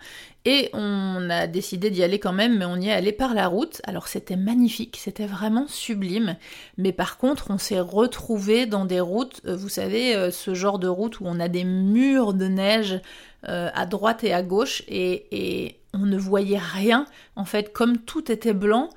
[0.51, 3.49] Et on a décidé d'y aller quand même, mais on y est allé par la
[3.49, 3.83] route.
[3.85, 6.37] Alors c'était magnifique, c'était vraiment sublime.
[6.79, 10.79] Mais par contre, on s'est retrouvé dans des routes, euh, vous savez, euh, ce genre
[10.79, 12.99] de route où on a des murs de neige
[13.47, 17.05] euh, à droite et à gauche, et, et on ne voyait rien.
[17.37, 18.89] En fait, comme tout était blanc,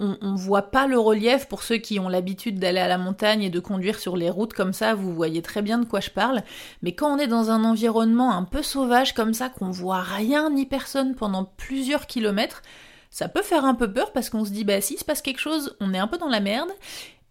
[0.00, 3.42] on, on voit pas le relief pour ceux qui ont l'habitude d'aller à la montagne
[3.42, 6.10] et de conduire sur les routes comme ça, vous voyez très bien de quoi je
[6.10, 6.42] parle.
[6.82, 10.50] Mais quand on est dans un environnement un peu sauvage comme ça, qu'on voit rien
[10.50, 12.62] ni personne pendant plusieurs kilomètres,
[13.10, 15.40] ça peut faire un peu peur parce qu'on se dit bah si se passe quelque
[15.40, 16.70] chose, on est un peu dans la merde.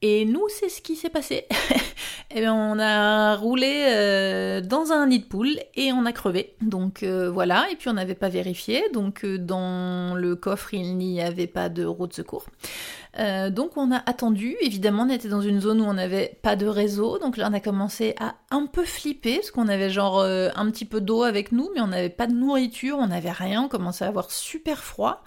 [0.02, 1.46] Et nous, c'est ce qui s'est passé.
[2.32, 6.54] Eh bien, on a roulé euh, dans un nid de poule et on a crevé.
[6.62, 8.84] Donc euh, voilà, et puis on n'avait pas vérifié.
[8.94, 12.46] Donc euh, dans le coffre, il n'y avait pas de roue de secours.
[13.18, 14.56] donc on a attendu.
[14.62, 17.18] Évidemment, on était dans une zone où on n'avait pas de réseau.
[17.18, 20.86] Donc là, on a commencé à un peu flipper parce qu'on avait genre un petit
[20.86, 23.64] peu d'eau avec nous, mais on n'avait pas de nourriture, on n'avait rien.
[23.64, 25.24] On commençait à avoir super froid.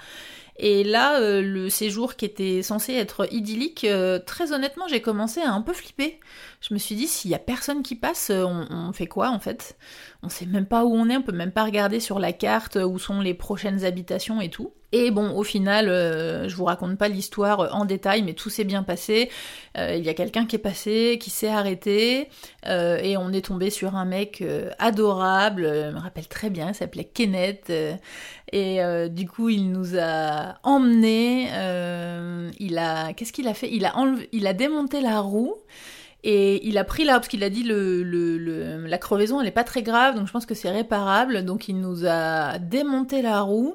[0.57, 5.41] Et là, euh, le séjour qui était censé être idyllique, euh, très honnêtement, j'ai commencé
[5.41, 6.21] à un peu flipper.
[6.63, 9.41] Je me suis dit, s'il y a personne qui passe, euh, on, fait quoi en
[9.41, 9.77] fait?
[10.23, 12.77] On sait même pas où on est, on peut même pas regarder sur la carte
[12.77, 14.73] où sont les prochaines habitations et tout.
[14.93, 18.83] Et bon, au final, je vous raconte pas l'histoire en détail, mais tout s'est bien
[18.83, 19.31] passé.
[19.75, 22.29] Il y a quelqu'un qui est passé, qui s'est arrêté,
[22.67, 24.45] et on est tombé sur un mec
[24.79, 27.73] adorable, je me rappelle très bien, il s'appelait Kenneth.
[28.53, 31.49] Et euh, du coup, il nous a emmenés.
[31.53, 33.71] Euh, il a, qu'est-ce qu'il a fait?
[33.73, 35.57] Il a démonté la roue.
[36.25, 39.51] Et il a pris là, parce qu'il a dit le, le, la crevaison elle est
[39.51, 41.45] pas très grave, donc je pense que c'est réparable.
[41.45, 43.75] Donc il nous a démonté la roue,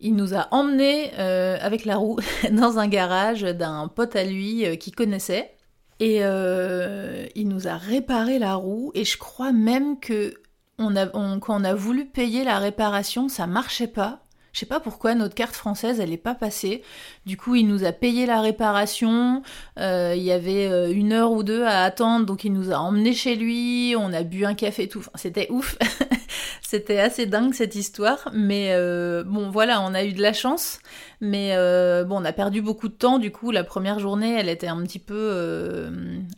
[0.00, 2.18] il nous a emmenés euh, avec la roue
[2.50, 5.52] dans un garage d'un pote à lui qui connaissait.
[6.00, 10.34] Et il nous a réparé la roue, et je crois même que
[10.78, 14.23] on a, quand on a voulu payer la réparation, ça marchait pas.
[14.54, 16.82] Je sais pas pourquoi notre carte française elle est pas passée.
[17.26, 19.42] Du coup, il nous a payé la réparation.
[19.78, 22.76] Euh, il y avait euh, une heure ou deux à attendre, donc il nous a
[22.76, 23.94] emmenés chez lui.
[23.98, 25.04] On a bu un café, tout.
[25.16, 25.76] c'était ouf.
[26.62, 28.30] c'était assez dingue cette histoire.
[28.32, 30.78] Mais euh, bon, voilà, on a eu de la chance.
[31.20, 31.56] Mais
[32.04, 33.18] bon, on a perdu beaucoup de temps.
[33.18, 35.90] Du coup, la première journée, elle était un petit peu,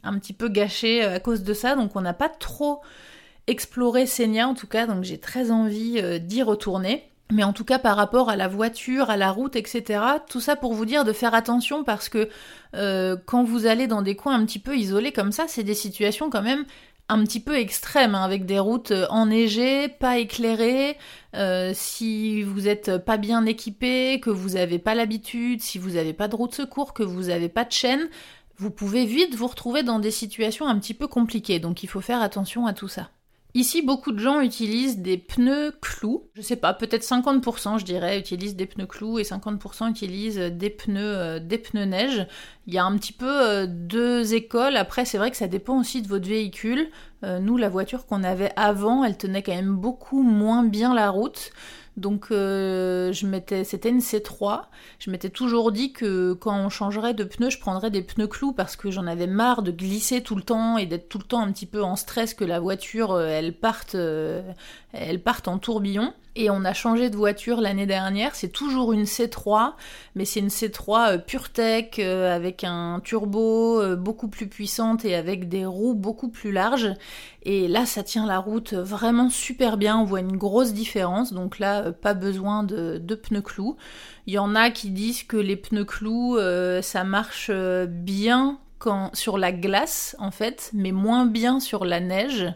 [0.03, 1.77] un petit peu gâchée à cause de ça.
[1.77, 2.81] Donc, on n'a pas trop
[3.47, 7.05] explorer Senia en tout cas, donc j'ai très envie euh, d'y retourner.
[7.33, 10.55] Mais en tout cas par rapport à la voiture, à la route, etc., tout ça
[10.55, 12.29] pour vous dire de faire attention parce que
[12.75, 15.75] euh, quand vous allez dans des coins un petit peu isolés comme ça, c'est des
[15.75, 16.65] situations quand même
[17.09, 20.97] un petit peu extrêmes, hein, avec des routes euh, enneigées, pas éclairées,
[21.75, 26.29] si vous êtes pas bien équipé, que vous n'avez pas l'habitude, si vous n'avez pas
[26.29, 28.09] de route secours, que vous n'avez pas de chaîne,
[28.59, 32.01] vous pouvez vite vous retrouver dans des situations un petit peu compliquées, donc il faut
[32.01, 33.11] faire attention à tout ça.
[33.57, 36.29] Ici, beaucoup de gens utilisent des pneus clous.
[36.35, 40.69] Je sais pas, peut-être 50%, je dirais, utilisent des pneus clous et 50% utilisent des
[40.69, 42.27] pneus, euh, des pneus neige.
[42.67, 44.77] Il y a un petit peu euh, deux écoles.
[44.77, 46.91] Après, c'est vrai que ça dépend aussi de votre véhicule.
[47.25, 51.09] Euh, nous, la voiture qu'on avait avant, elle tenait quand même beaucoup moins bien la
[51.09, 51.51] route.
[51.97, 54.65] Donc euh, je m'étais, c'était une C3.
[54.99, 58.53] Je m'étais toujours dit que quand on changerait de pneus, je prendrais des pneus clous
[58.53, 61.41] parce que j'en avais marre de glisser tout le temps et d'être tout le temps
[61.41, 64.43] un petit peu en stress que la voiture euh, elle parte, euh,
[64.93, 66.13] elle parte en tourbillon.
[66.39, 68.35] Et on a changé de voiture l'année dernière.
[68.35, 69.73] C'est toujours une C3,
[70.15, 75.65] mais c'est une C3 pure tech avec un turbo beaucoup plus puissante et avec des
[75.65, 76.93] roues beaucoup plus larges.
[77.49, 79.97] Et là, ça tient la route vraiment super bien.
[79.99, 81.33] On voit une grosse différence.
[81.33, 83.77] Donc là, euh, pas besoin de, pneus clous.
[84.27, 88.59] Il y en a qui disent que les pneus clous, euh, ça marche euh, bien
[89.15, 92.53] sur la glace, en fait, mais moins bien sur la neige.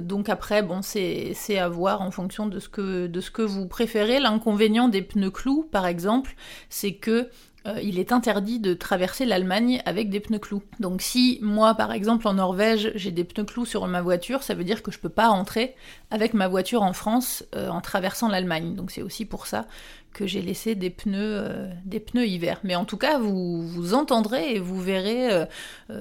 [0.00, 4.18] Donc après, bon, c'est à voir en fonction de ce que, vous préférez.
[4.18, 6.34] L'inconvénient des pneus clous, par exemple,
[6.68, 7.28] c'est que
[7.66, 10.62] euh, il est interdit de traverser l'Allemagne avec des pneus clous.
[10.80, 14.54] Donc si moi par exemple en Norvège j'ai des pneus clous sur ma voiture, ça
[14.54, 15.76] veut dire que je peux pas rentrer
[16.10, 18.74] avec ma voiture en France euh, en traversant l'Allemagne.
[18.74, 19.66] Donc c'est aussi pour ça
[20.12, 22.60] que j'ai laissé des pneus, euh, des pneus hiver.
[22.64, 25.46] Mais en tout cas, vous, vous entendrez et vous verrez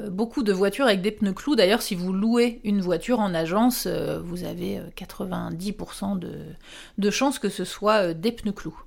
[0.09, 1.55] beaucoup de voitures avec des pneus clous.
[1.55, 6.31] D'ailleurs, si vous louez une voiture en agence, vous avez 90% de,
[6.97, 8.77] de chances que ce soit des pneus clous.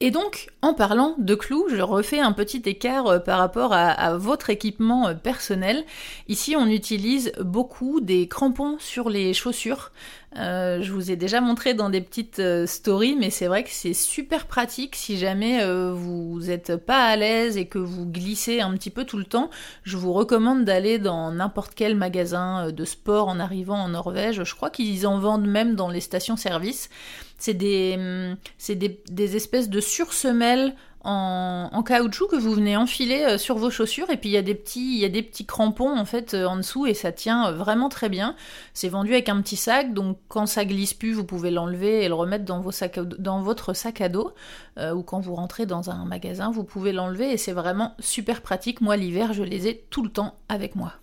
[0.00, 4.16] Et donc, en parlant de clous, je refais un petit écart euh, par rapport à,
[4.16, 5.84] votre équipement euh, personnel.
[6.28, 9.92] Ici, on utilise beaucoup des crampons sur les chaussures.
[10.36, 13.94] Euh, je vous ai déjà montré dans des petites stories, mais c'est vrai que c'est
[13.94, 18.90] super pratique si jamais vous n'êtes pas à l'aise et que vous glissez un petit
[18.90, 19.48] peu tout le temps.
[19.84, 24.42] Je vous recommande d'aller dans n'importe quel magasin de sport en arrivant en Norvège.
[24.42, 26.90] Je crois qu'ils en vendent même dans les stations-service.
[27.38, 28.36] C'est des, hum,
[28.68, 30.74] des, espèces de sursemelles
[31.04, 34.42] en, caoutchouc que vous venez enfiler euh, sur vos chaussures et puis il y a
[34.42, 38.34] des petits crampons en fait euh, en dessous et ça tient euh, vraiment très bien.
[38.72, 42.08] C'est vendu avec un petit sac donc quand ça glisse plus vous pouvez l'enlever et
[42.08, 44.32] le remettre dans votre sac à dos
[44.78, 48.80] ou quand vous rentrez dans un magasin vous pouvez l'enlever et c'est vraiment super pratique.
[48.80, 50.94] Moi l'hiver je les ai tout le temps avec moi.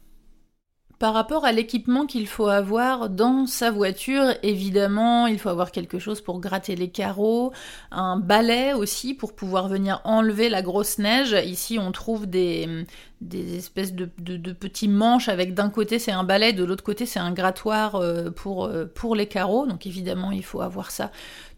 [1.02, 5.98] Par rapport à l'équipement qu'il faut avoir dans sa voiture, évidemment, il faut avoir quelque
[5.98, 7.54] chose pour gratter les carreaux,
[7.90, 11.36] un balai aussi pour pouvoir venir enlever la grosse neige.
[11.44, 12.86] Ici, on trouve des,
[13.34, 17.32] espèces de, petits manches avec d'un côté c'est un balai, de l'autre côté c'est un
[17.32, 19.66] grattoir euh, pour, euh, pour les carreaux.
[19.66, 21.10] Donc évidemment, il faut avoir ça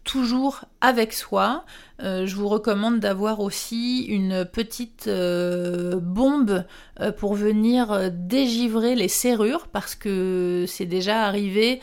[0.04, 1.66] toujours avec soi.
[2.02, 6.64] Euh, je vous recommande d'avoir aussi une petite euh, bombe
[7.00, 11.80] euh, pour venir dégivrer les serrures parce que c'est déjà arrivé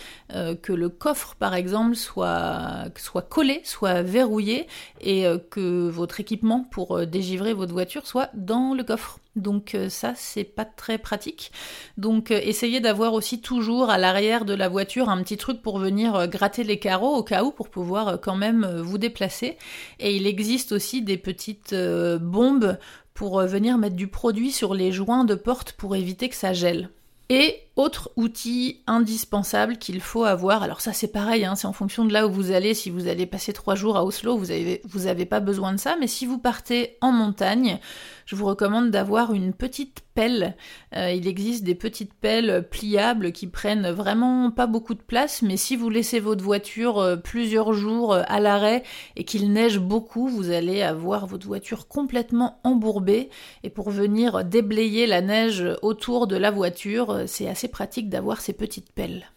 [0.62, 4.66] que le coffre par exemple soit, soit collé, soit verrouillé
[5.02, 9.20] et que votre équipement pour dégivrer votre voiture soit dans le coffre.
[9.36, 11.52] Donc ça c'est pas très pratique.
[11.98, 16.30] Donc essayez d'avoir aussi toujours à l'arrière de la voiture un petit truc pour venir
[16.30, 19.58] gratter les carreaux au cas où pour pouvoir quand même vous déplacer.
[20.02, 22.78] Et il existe aussi des petites euh, bombes
[23.14, 26.54] pour euh, venir mettre du produit sur les joints de porte pour éviter que ça
[26.54, 26.90] gèle.
[27.30, 32.06] Et autre outil indispensable qu'il faut avoir, alors ça c'est pareil, hein, c'est en fonction
[32.06, 34.82] de là où vous allez, si vous allez passer trois jours à Oslo, vous avez,
[34.84, 37.80] vous pas besoin de ça, mais si vous partez en montagne,
[38.26, 40.56] je vous recommande d'avoir une petite pelle.
[40.96, 45.58] Euh, il existe des petites pelles pliables qui prennent vraiment pas beaucoup de place, mais
[45.58, 48.84] si vous laissez votre voiture euh, plusieurs jours euh, à l'arrêt
[49.16, 53.30] et qu'il neige beaucoup, vous allez avoir votre voiture complètement embourbée.
[53.64, 58.54] Et pour venir déblayer la neige autour de la voiture, c'est assez pratique d'avoir ces
[58.54, 59.32] petites pelles.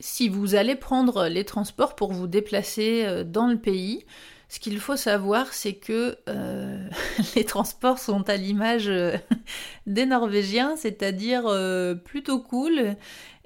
[0.00, 4.04] Si vous allez prendre les transports pour vous déplacer dans le pays,
[4.50, 6.88] ce qu'il faut savoir, c'est que euh,
[7.36, 9.12] les transports sont à l'image euh,
[9.86, 12.96] des Norvégiens, c'est-à-dire euh, plutôt cool.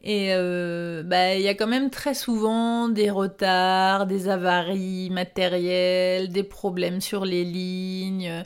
[0.05, 0.35] Et
[1.05, 7.01] bah, il y a quand même très souvent des retards, des avaries matérielles, des problèmes
[7.01, 8.43] sur les lignes.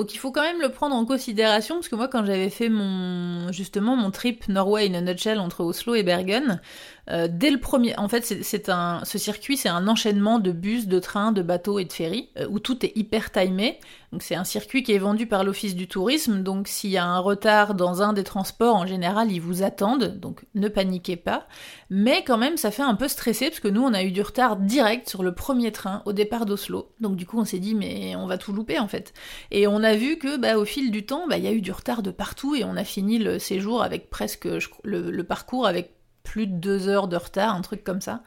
[0.00, 2.70] Donc il faut quand même le prendre en considération parce que moi quand j'avais fait
[2.70, 6.62] mon justement mon trip Norway in a nutshell entre Oslo et Bergen,
[7.10, 10.86] euh, dès le premier, en fait, c'est un, ce circuit, c'est un enchaînement de bus,
[10.86, 13.80] de trains, de bateaux et de ferries, euh, où tout est hyper timé.
[14.12, 16.42] Donc c'est un circuit qui est vendu par l'Office du tourisme.
[16.42, 20.18] Donc s'il y a un retard dans un des transports, en général, ils vous attendent.
[20.18, 21.46] Donc ne paniquez pas.
[21.90, 24.22] Mais quand même, ça fait un peu stresser parce que nous, on a eu du
[24.22, 26.92] retard direct sur le premier train au départ d'Oslo.
[27.00, 29.12] Donc du coup, on s'est dit mais on va tout louper en fait.
[29.50, 31.60] Et on a vu que, bah, au fil du temps, bah, il y a eu
[31.60, 34.48] du retard de partout et on a fini le séjour avec presque
[34.84, 38.22] le parcours avec plus de deux heures de retard, un truc comme ça.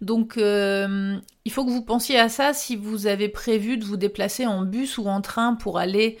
[0.00, 3.96] Donc euh, il faut que vous pensiez à ça si vous avez prévu de vous
[3.96, 6.18] déplacer en bus ou en train pour aller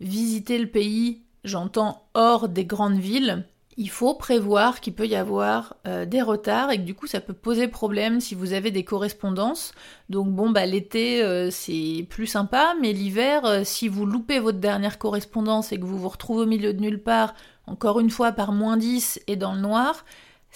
[0.00, 3.46] visiter le pays, j'entends hors des grandes villes.
[3.78, 7.20] il faut prévoir qu'il peut y avoir euh, des retards et que du coup ça
[7.20, 9.72] peut poser problème si vous avez des correspondances.
[10.10, 14.98] Donc bon bah l'été euh, c'est plus sympa, mais l'hiver si vous loupez votre dernière
[14.98, 17.34] correspondance et que vous vous retrouvez au milieu de nulle part,
[17.66, 20.04] encore une fois par moins 10 et dans le noir,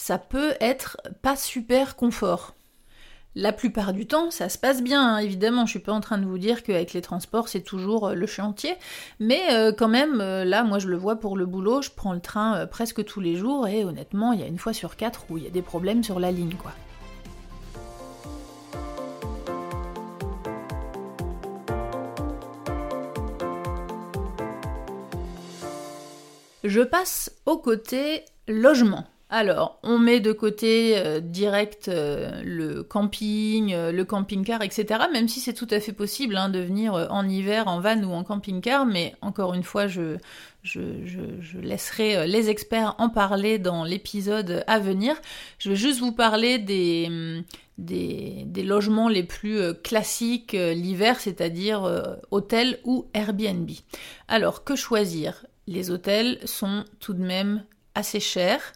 [0.01, 2.55] ça peut être pas super confort.
[3.34, 5.18] La plupart du temps, ça se passe bien, hein.
[5.18, 8.14] évidemment, je suis pas en train de vous dire qu'avec les transports c'est toujours euh,
[8.14, 8.74] le chantier,
[9.20, 12.14] mais euh, quand même, euh, là, moi je le vois pour le boulot, je prends
[12.14, 15.26] le train presque tous les jours et honnêtement, il y a une fois sur quatre
[15.28, 16.72] où il y a des problèmes sur la ligne, quoi.
[26.64, 29.05] Je passe au côté logement.
[29.33, 35.05] Alors, on met de côté euh, direct euh, le camping, euh, le camping-car, etc.
[35.12, 38.11] Même si c'est tout à fait possible hein, de venir en hiver en van ou
[38.12, 40.16] en camping-car, mais encore une fois, je,
[41.62, 45.14] laisserai les experts en parler dans l'épisode à venir.
[45.61, 47.45] Je vais juste vous parler des,
[47.78, 51.89] mm, logements les plus classiques l'hiver, c'est-à-dire
[52.33, 53.70] hôtels ou Airbnb.
[54.26, 55.47] Alors, que choisir?
[55.68, 57.62] Les hôtels sont tout de même
[57.95, 58.72] assez chers.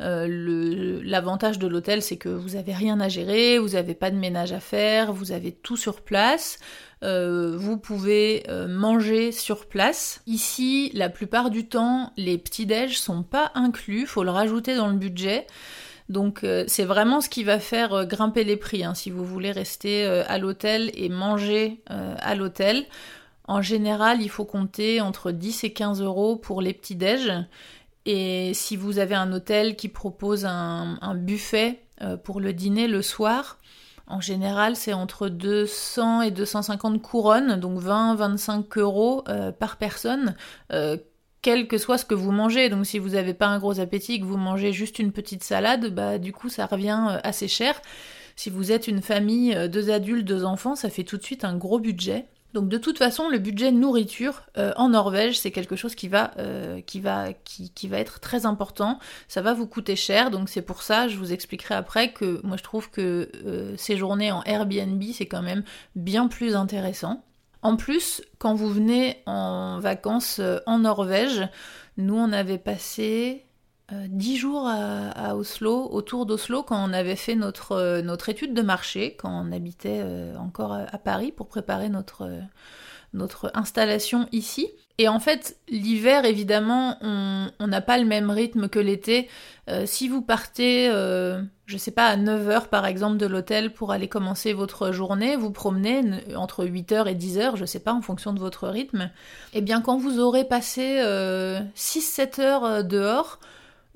[0.00, 4.16] Euh, l'avantage de l'hôtel, c'est que vous n'avez rien à gérer, vous n'avez pas de
[4.16, 6.58] ménage à faire, vous avez tout sur place.
[7.02, 10.22] Euh, vous pouvez euh, manger sur place.
[10.26, 14.96] Ici, la plupart du temps, les petits-déj sont pas inclus, faut le rajouter dans le
[14.96, 15.46] budget.
[16.08, 18.84] Donc c'est vraiment ce qui va faire grimper les prix.
[18.84, 22.86] Hein, si vous voulez rester à l'hôtel et manger à l'hôtel,
[23.48, 27.32] en général, il faut compter entre 10 et 15 euros pour les petits-déj.
[28.06, 33.02] Et si vous avez un hôtel qui propose un, buffet euh, pour le dîner le
[33.02, 33.58] soir,
[34.06, 40.36] en général, c'est entre 200 et 250 couronnes, donc 20-25 euros euh, par personne,
[40.72, 40.96] euh,
[41.42, 42.68] quel que soit ce que vous mangez.
[42.68, 45.92] Donc si vous n'avez pas un gros appétit, que vous mangez juste une petite salade,
[45.92, 47.82] bah du coup ça revient assez cher.
[48.36, 51.56] Si vous êtes une famille, deux adultes, deux enfants, ça fait tout de suite un
[51.56, 52.26] gros budget.
[52.56, 56.30] Donc de toute façon, le budget nourriture euh, en Norvège, c'est quelque chose qui va,
[56.38, 57.28] euh, qui, va,
[57.92, 58.98] être très important.
[59.28, 62.56] Ça va vous coûter cher, donc c'est pour ça, je vous expliquerai après que moi
[62.56, 65.64] je trouve que euh, séjourner en Airbnb, c'est quand même
[65.96, 67.22] bien plus intéressant.
[67.60, 71.46] En plus, quand vous venez en vacances en Norvège,
[71.98, 73.55] nous on avait passé euh,
[73.92, 79.16] dix jours à, Oslo, autour d'Oslo, quand on avait fait notre, euh, étude de marché,
[79.16, 82.24] quand on habitait euh, encore à, Paris pour préparer notre,
[83.54, 84.68] installation ici.
[84.98, 89.28] Et en fait, l'hiver, évidemment, on n'a pas le même rythme que l'été.
[89.84, 94.52] si vous partez, je sais pas, à 9h par exemple de l'hôtel pour aller commencer
[94.52, 96.02] votre journée, vous promenez
[96.34, 99.10] entre 8h et 10h, je sais pas, en fonction de votre rythme,
[99.52, 100.98] et eh bien quand vous aurez passé
[101.76, 103.38] 6-7 heures dehors,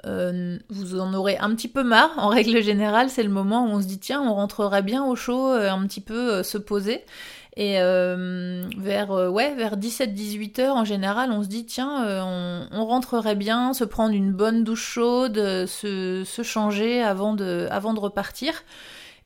[0.06, 2.12] euh, vous en aurez un petit peu marre.
[2.16, 5.16] En règle générale, c'est le moment où on se dit tiens, on rentrerait bien au
[5.16, 7.04] chaud, euh, un petit peu euh, se poser.
[7.56, 12.24] Et vers ouais, vers 17-18 heures en général, on se dit tiens,
[12.72, 15.36] on, rentrerait bien, se prendre une bonne douche chaude,
[15.66, 18.62] se, se changer avant de, avant de repartir.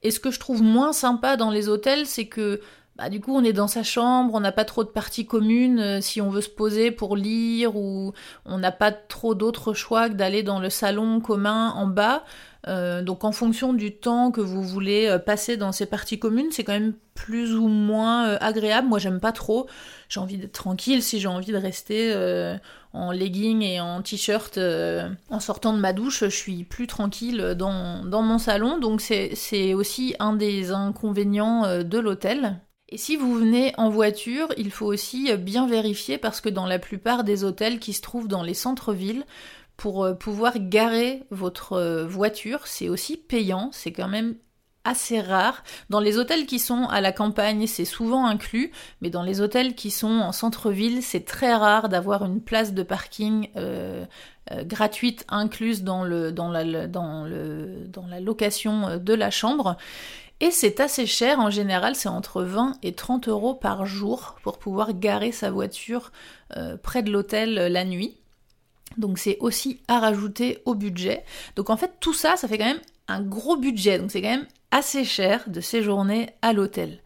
[0.03, 2.61] Et ce que je trouve moins sympa dans les hôtels, c'est que
[2.97, 5.81] bah, du coup, on est dans sa chambre, on n'a pas trop de parties communes
[5.81, 8.13] euh, si on veut se poser pour lire ou
[8.45, 12.25] on n'a pas trop d'autres choix que d'aller dans le salon commun en bas.
[12.69, 16.47] Euh, donc en fonction du temps que vous voulez euh, passer dans ces parties communes,
[16.53, 18.87] c'est quand même plus ou moins agréable.
[18.89, 19.69] Moi, j'aime pas trop.
[20.09, 21.03] J'ai envie d'être tranquille.
[21.03, 22.13] Si j'ai envie de rester
[22.93, 28.05] en legging et en t-shirt en sortant de ma douche, je suis plus tranquille dans,
[28.05, 28.79] dans mon salon.
[28.79, 32.59] Donc c'est aussi un des inconvénients de l'hôtel.
[32.91, 36.79] Et si vous venez en voiture, il faut aussi bien vérifier parce que dans la
[36.79, 39.25] plupart des hôtels qui se trouvent dans les centres-villes,
[39.77, 44.37] pour euh, pouvoir garer votre euh, voiture, c'est aussi payant, c'est quand même
[44.87, 45.65] assez rare.
[45.89, 48.71] Dans les hôtels qui sont à la campagne, c'est souvent inclus,
[49.01, 52.83] mais dans les hôtels qui sont en centre-ville, c'est très rare d'avoir une place de
[52.83, 54.05] parking euh,
[54.65, 56.65] gratuite incluse dans, la
[58.21, 59.79] location de la chambre.
[60.41, 64.59] Et c'est assez cher, en général c'est entre 20 et 30 euros par jour pour
[64.59, 66.13] pouvoir garer sa voiture
[66.57, 68.17] euh, près de l'hôtel euh, la nuit.
[68.99, 71.25] Donc c'est aussi à rajouter au budget.
[71.57, 73.99] Donc en fait tout ça, ça fait quand même un gros budget.
[73.99, 76.99] Donc c'est quand même assez cher de séjourner à l'hôtel.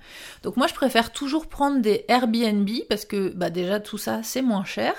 [0.43, 4.43] Donc moi je préfère toujours prendre des Airbnb parce que bah déjà tout ça c'est
[4.43, 4.95] moins cher.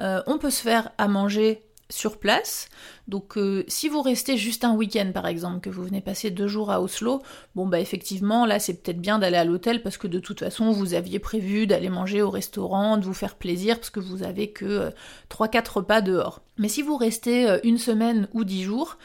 [0.00, 2.68] Euh, on peut se faire à manger sur place.
[3.08, 6.48] Donc euh, si vous restez juste un week-end par exemple, que vous venez passer deux
[6.48, 7.22] jours à Oslo,
[7.54, 10.70] bon bah effectivement là c'est peut-être bien d'aller à l'hôtel parce que de toute façon
[10.70, 14.50] vous aviez prévu d'aller manger au restaurant, de vous faire plaisir parce que vous avez
[14.50, 14.90] que
[15.30, 16.40] 3-4 euh, repas dehors.
[16.56, 18.96] Mais si vous restez euh, une semaine ou dix jours,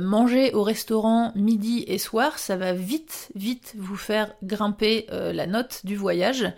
[0.00, 5.80] manger au restaurant midi et soir, ça va vite, vite vous faire grimper la note
[5.84, 6.52] du voyage.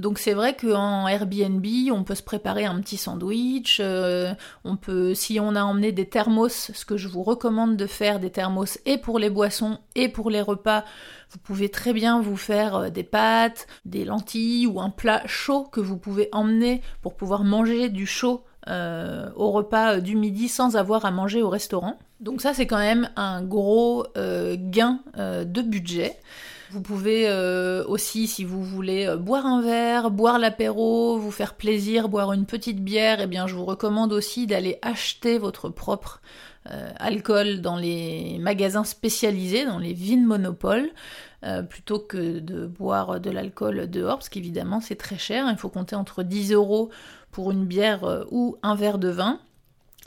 [0.00, 4.32] Donc c'est vrai qu'en Airbnb, on peut se préparer un petit sandwich, euh,
[4.64, 8.18] on peut, si on a emmené des thermos, ce que je vous recommande de faire,
[8.18, 10.86] des thermos et pour les boissons et pour les repas,
[11.28, 15.64] vous pouvez très bien vous faire euh, des pâtes, des lentilles ou un plat chaud
[15.64, 20.76] que vous pouvez emmener pour pouvoir manger du chaud euh, au repas du midi sans
[20.76, 21.98] avoir à manger au restaurant.
[22.20, 26.18] Donc ça c'est quand même un gros gain de budget.
[26.70, 31.54] Vous pouvez euh, aussi, si vous voulez, euh, boire un verre, boire l'apéro, vous faire
[31.54, 36.20] plaisir, boire une petite bière, eh bien je vous recommande aussi d'aller acheter votre propre
[36.70, 40.90] euh, alcool dans les magasins spécialisés, dans les vins monopole,
[41.70, 45.96] plutôt que de boire de l'alcool dehors, parce qu'évidemment c'est très cher, il faut compter
[45.96, 46.90] entre 10 euros
[47.30, 49.40] pour une bière ou un verre de vin.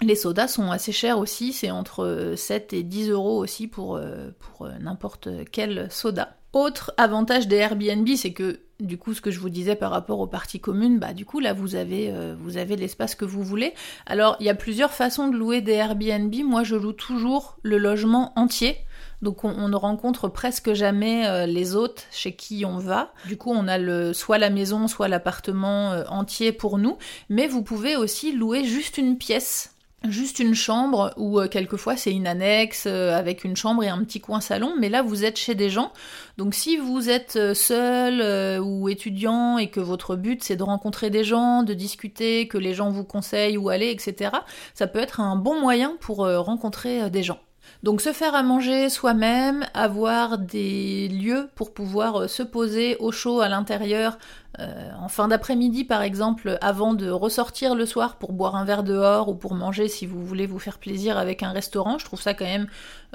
[0.01, 3.99] Les sodas sont assez chers aussi, c'est entre 7 et 10 euros aussi pour,
[4.39, 6.35] pour n'importe quel soda.
[6.51, 10.19] Autre avantage des Airbnb, c'est que du coup, ce que je vous disais par rapport
[10.19, 13.41] aux parties communes, bah du coup là vous avez euh, vous avez l'espace que vous
[13.41, 13.73] voulez.
[14.05, 16.33] Alors il y a plusieurs façons de louer des Airbnb.
[16.43, 18.77] Moi je loue toujours le logement entier.
[19.21, 23.13] Donc on, ne rencontre presque jamais euh, les hôtes chez qui on va.
[23.25, 26.97] Du coup on a soit la maison, soit l'appartement euh, entier pour nous.
[27.29, 29.72] Mais vous pouvez aussi louer juste une pièce
[30.07, 34.03] juste une chambre ou euh, quelquefois c'est une annexe euh, avec une chambre et un
[34.03, 35.91] petit coin salon, mais là vous êtes chez des gens.
[36.37, 41.09] Donc si vous êtes euh, seul ou étudiant et que votre but c'est de rencontrer
[41.09, 44.31] des gens, de discuter, que les gens vous conseillent où aller, etc.,
[44.73, 47.39] ça peut être un bon moyen pour rencontrer des gens.
[47.81, 53.41] Donc se faire à manger soi-même, avoir des lieux pour pouvoir se poser au chaud
[53.41, 54.17] à l'intérieur
[54.59, 58.83] euh, en fin d'après-midi par exemple, avant de ressortir le soir pour boire un verre
[58.83, 62.21] dehors ou pour manger si vous voulez vous faire plaisir avec un restaurant, je trouve
[62.21, 62.67] ça quand même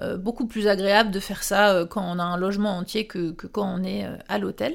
[0.02, 3.30] euh, beaucoup plus agréable de faire ça euh, quand on a un logement entier que,
[3.30, 4.74] quand on est à l'hôtel.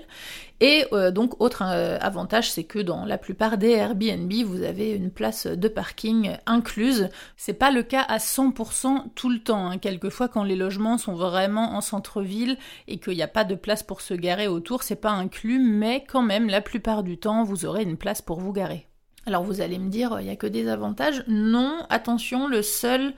[0.62, 5.46] Et donc autre avantage, c'est que dans la plupart des Airbnb, vous avez une place
[5.46, 7.10] de parking incluse.
[7.36, 9.68] C'est pas le cas à 100% tout le temps.
[9.68, 9.78] Hein.
[9.78, 12.58] Quelquefois, quand les logements sont vraiment en centre-ville
[12.88, 16.06] et qu'il n'y a pas de place pour se garer autour, c'est pas inclus, mais
[16.08, 18.88] quand même la plupart du temps, vous aurez une place pour vous garer.
[19.26, 21.24] Alors vous allez me dire, il n'y a que des avantages.
[21.28, 23.14] Non, attention, le seul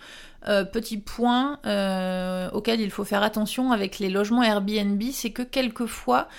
[0.47, 5.41] euh, petit point euh, auquel il faut faire attention avec les logements Airbnb, c'est que
[5.41, 6.29] quelquefois,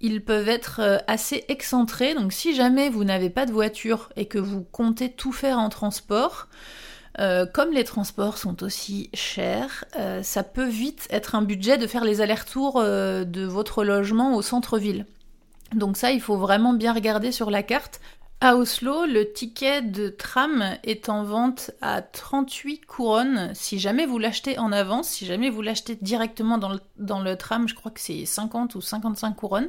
[0.00, 2.14] ils peuvent être euh, assez excentrés.
[2.14, 5.70] Donc si jamais vous n'avez pas de voiture et que vous comptez tout faire en
[5.70, 6.46] transport,
[7.52, 9.84] comme les transports sont aussi chers,
[10.22, 15.06] ça peut vite être un budget de faire les allers-retours de votre logement au centre-ville.
[15.74, 18.00] Donc ça, il faut vraiment bien regarder sur la carte.
[18.40, 24.18] À Oslo, le ticket de tram est en vente à 38 couronnes si jamais vous
[24.18, 28.26] l'achetez en avance, si jamais vous l'achetez directement dans le, tram, je crois que c'est
[28.26, 29.68] 50 ou 55 couronnes.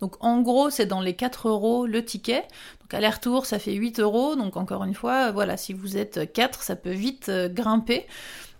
[0.00, 2.42] Donc en gros, c'est dans les 4 euros le ticket.
[2.80, 4.36] Donc aller-retour, ça fait 8 euros.
[4.36, 8.06] Donc encore une fois, voilà, si vous êtes 4, ça peut vite euh, grimper.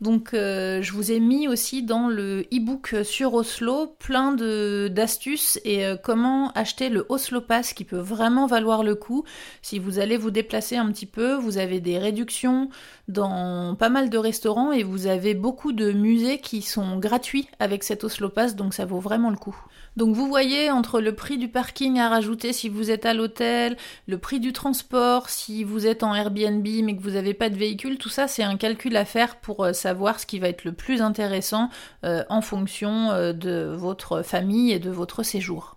[0.03, 5.87] Donc euh, je vous ai mis aussi dans le e-book sur Oslo plein d'astuces et
[5.87, 9.23] euh, comment acheter le Oslo Pass qui peut vraiment valoir le coup.
[9.63, 12.69] Si vous allez vous déplacer un petit peu, vous avez des réductions
[13.09, 17.83] dans pas mal de restaurants et vous avez beaucoup de musées qui sont gratuits avec
[17.83, 19.57] cet Oslo Pass donc ça vaut vraiment le coup.
[19.97, 23.77] Donc vous voyez entre le prix du parking à rajouter si vous êtes à l'hôtel,
[24.07, 27.57] le prix du transport si vous êtes en Airbnb mais que vous n'avez pas de
[27.57, 30.65] véhicule, tout ça c'est un calcul à faire pour euh, savoir ce qui va être
[30.65, 31.71] le plus intéressant
[32.05, 35.77] euh, en fonction euh, de votre famille et de votre séjour.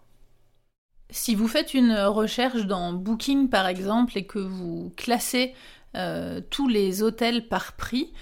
[1.09, 5.53] Si vous faites une recherche dans Booking par exemple et que vous classez
[6.49, 8.13] tous les hôtels par prix,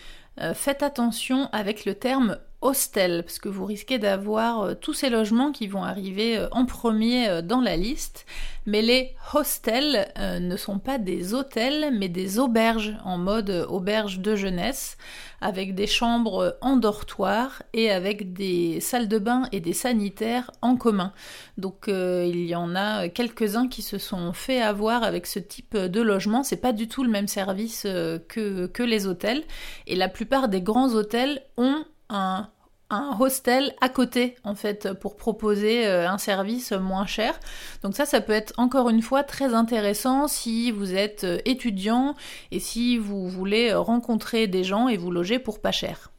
[0.53, 5.51] faites attention avec le terme hostel, parce que vous risquez d'avoir euh, tous ces logements
[5.51, 8.25] qui vont arriver euh, en premier euh, dans la liste.
[8.65, 14.37] Mais les hostels ne sont pas des hôtels, mais des auberges en mode auberge de
[14.37, 14.97] jeunesse,
[15.41, 20.77] avec des chambres en dortoir et avec des salles de bain et des sanitaires en
[20.77, 21.11] commun.
[21.57, 26.01] Donc il y en a quelques-uns qui se sont fait avoir avec ce type de
[26.01, 26.41] logement.
[26.41, 29.43] C'est pas du tout le même service que, que les hôtels.
[29.87, 32.49] Et la plupart des grands hôtels ont un
[32.93, 37.39] un hostel à côté en fait pour proposer euh, un service moins cher.
[37.81, 42.15] Donc ça ça peut être encore une fois très intéressant si vous êtes euh, étudiant
[42.51, 46.11] et si vous voulez rencontrer des gens et vous loger pour pas cher.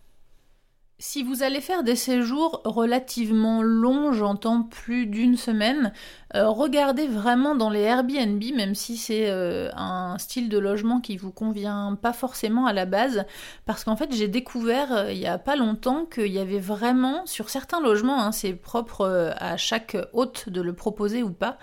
[0.99, 5.93] Si vous allez faire des séjours relativement longs, j'entends plus d'une semaine,
[6.35, 11.17] euh, regardez vraiment dans les Airbnb, même si c'est euh, un style de logement qui
[11.17, 13.25] vous convient pas forcément à la base,
[13.67, 17.25] parce qu'en fait j'ai découvert euh, il y a pas longtemps qu'il y avait vraiment
[17.25, 21.57] sur certains logements, hein, c'est propre à chaque hôte de le proposer ou pas,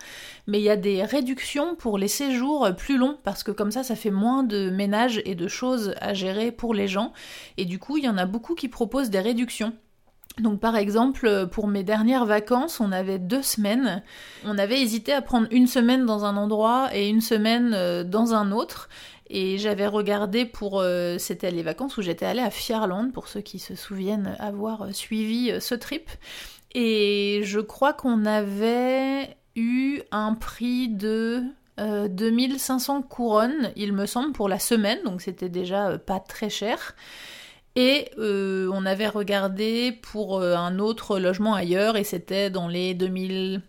[0.46, 3.82] mais il y a des réductions pour les séjours plus longs, parce que comme ça
[3.82, 7.12] ça fait moins de ménage et de choses à gérer pour les gens,
[7.58, 9.74] et du coup il y en a beaucoup qui proposent des réductions.
[10.38, 14.02] Donc par exemple, pour mes dernières vacances, on avait deux semaines.
[14.44, 18.32] On avait hésité à prendre une semaine dans un endroit et une semaine euh, dans
[18.32, 18.88] un autre.
[19.28, 20.80] Et j'avais regardé pour...
[20.80, 24.82] Euh, c'était les vacances où j'étais allée à Fierland, pour ceux qui se souviennent avoir
[24.82, 26.08] euh, suivi ce trip.
[26.74, 31.42] Et je crois qu'on avait eu un prix de
[31.78, 34.98] 2500 couronnes, il me semble, pour la semaine.
[35.04, 36.94] Donc c'était déjà pas très cher.
[37.74, 42.92] Et euh, on avait regardé pour euh, un autre logement ailleurs et c'était dans les
[42.94, 43.62] 2000,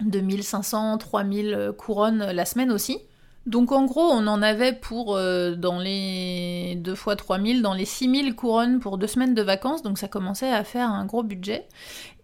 [0.00, 2.98] 2500, 3000 couronnes la semaine aussi.
[3.46, 7.86] Donc en gros, on en avait pour euh, dans les 2 fois 3000, dans les
[7.86, 11.66] 6000 couronnes pour deux semaines de vacances, donc ça commençait à faire un gros budget.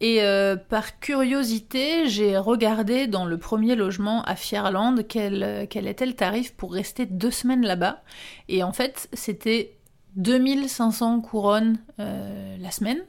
[0.02, 0.20] Et
[0.68, 6.52] par curiosité, j'ai regardé dans le premier logement à Fierland quel, quel était le tarif
[6.52, 8.02] pour rester deux semaines là-bas.
[8.50, 9.76] Et en fait, c'était
[10.16, 13.00] 2500 couronnes euh, la semaine.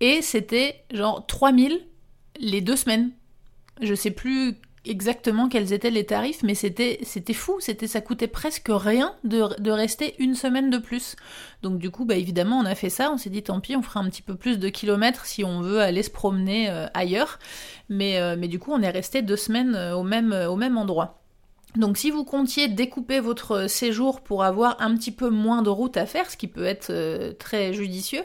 [0.00, 1.80] Et c'était genre 3000
[2.40, 3.10] les deux semaines.
[3.80, 8.28] Je sais plus exactement quels étaient les tarifs, mais c'était c'était fou, c'était ça coûtait
[8.28, 11.16] presque rien de, rester une semaine de plus.
[11.62, 13.82] Donc du coup, bah évidemment, on a fait ça, on s'est dit tant pis, on
[13.82, 17.38] fera un petit peu plus de kilomètres si on veut aller se promener euh, ailleurs,
[17.88, 21.20] mais, euh, mais du coup, on est resté deux semaines au même au même endroit.
[21.76, 25.96] Donc si vous comptiez découper votre séjour pour avoir un petit peu moins de route
[25.96, 28.22] à faire, ce qui peut être euh, très judicieux,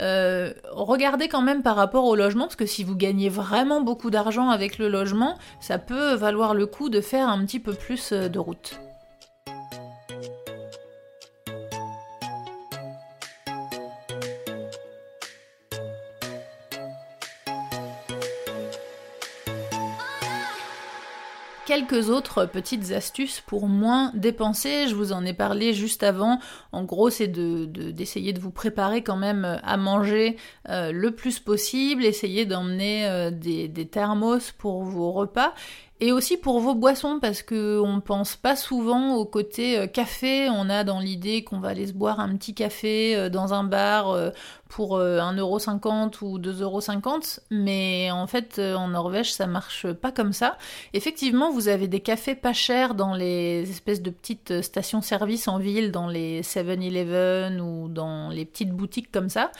[0.00, 4.10] euh, regardez quand même par rapport au logement, parce que si vous gagnez vraiment beaucoup
[4.10, 8.12] d'argent avec le logement, ça peut valoir le coup de faire un petit peu plus
[8.12, 8.80] euh, de route.
[21.66, 24.86] Quelques autres petites astuces pour moins dépenser.
[24.88, 26.38] Je vous en ai parlé juste avant.
[26.72, 30.36] En gros, c'est d'essayer de, vous préparer quand même à manger
[30.68, 32.04] euh, le plus possible.
[32.04, 35.52] Essayer d'emmener euh, des thermos pour vos repas
[35.98, 40.50] et aussi pour vos boissons, parce que on pense pas souvent au côté euh, café.
[40.50, 43.64] On a dans l'idée qu'on va aller se boire un petit café euh, dans un
[43.64, 44.30] bar euh,
[44.68, 47.40] pour 1,50€ ou 2,50€.
[47.50, 50.58] Mais en fait, en Norvège, ça marche pas comme ça.
[50.92, 55.92] Effectivement, vous avez des cafés pas chers dans les espèces de petites stations-service en ville,
[55.92, 59.50] dans les 7-Eleven ou dans les petites boutiques comme ça.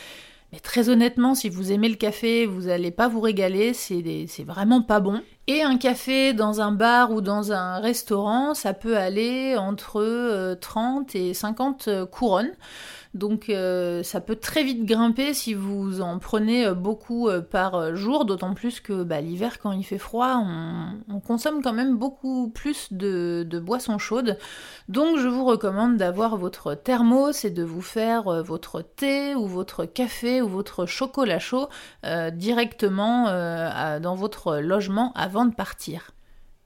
[0.62, 5.00] Très honnêtement, si vous aimez le café, vous n'allez pas vous régaler, c'est vraiment pas
[5.00, 5.22] bon.
[5.48, 11.14] Et un café dans un bar ou dans un restaurant, ça peut aller entre 30
[11.14, 12.52] euh, et 50 euh, couronnes.
[13.16, 17.96] Donc euh, ça peut très vite grimper si vous en prenez euh, beaucoup euh, par
[17.96, 20.44] jour, d'autant plus que bah, l'hiver quand il fait froid,
[21.08, 24.38] on, consomme quand même beaucoup plus de, de, boissons chaudes.
[24.88, 29.86] Donc je vous recommande d'avoir votre thermos et de vous faire votre thé ou votre
[29.86, 31.68] café ou votre chocolat chaud
[32.34, 33.24] directement
[33.98, 36.15] dans votre logement avant de partir.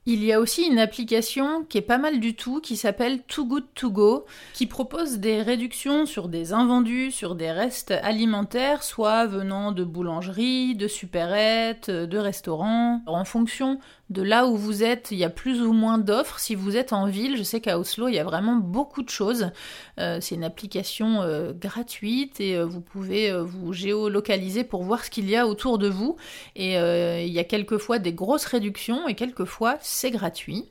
[0.06, 3.44] Il y a aussi une application qui est pas mal du tout, qui s'appelle Too
[3.44, 4.24] Good To Go,
[4.54, 10.74] qui propose des réductions sur des invendus, sur des restes alimentaires, soit venant de boulangeries,
[10.74, 13.02] de supérettes, de restaurants.
[13.04, 13.78] En fonction
[14.10, 16.40] de là où vous êtes, il y a plus ou moins d'offres.
[16.40, 19.08] Si vous êtes en ville, je sais qu'à Oslo, il y a vraiment beaucoup de
[19.08, 19.52] choses.
[20.00, 25.10] Euh, c'est une application euh, gratuite et euh, vous pouvez vous géolocaliser pour voir ce
[25.10, 26.16] qu'il y a autour de vous.
[26.56, 30.68] Et il y a quelquefois des grosses réductions et quelquefois c'est gratuit.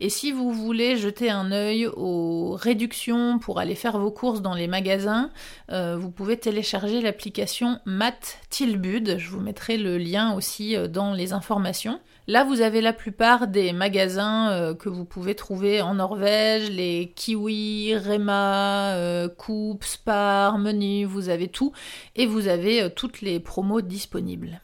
[0.00, 4.54] Et si vous voulez jeter un œil aux réductions pour aller faire vos courses dans
[4.54, 5.30] les magasins,
[5.70, 9.18] vous pouvez télécharger l'application Matt Tilbud.
[9.18, 12.00] Je vous mettrai le lien aussi dans les informations.
[12.28, 17.12] Là, vous avez la plupart des magasins euh, que vous pouvez trouver en Norvège, les
[17.16, 21.72] Kiwi, Rema, euh, Coop, Spar, Menu, vous avez tout,
[22.14, 24.60] et vous avez euh, toutes les promos disponibles.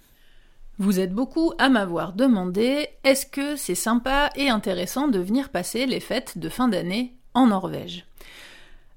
[0.78, 5.86] Vous êtes beaucoup à m'avoir demandé est-ce que c'est sympa et intéressant de venir passer
[5.86, 8.06] les fêtes de fin d'année en Norvège?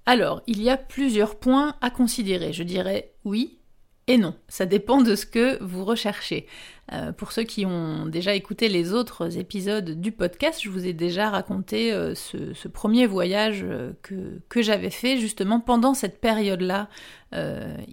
[0.05, 2.53] Alors, il y a plusieurs points à considérer.
[2.53, 3.57] Je dirais oui
[4.08, 6.47] et non, ça dépend de ce que vous recherchez.
[6.93, 10.91] Euh, pour ceux qui ont déjà écouté les autres épisodes du podcast, je vous ai
[10.91, 16.89] déjà raconté euh, ce, premier voyage euh, que, j'avais fait justement pendant cette période-là,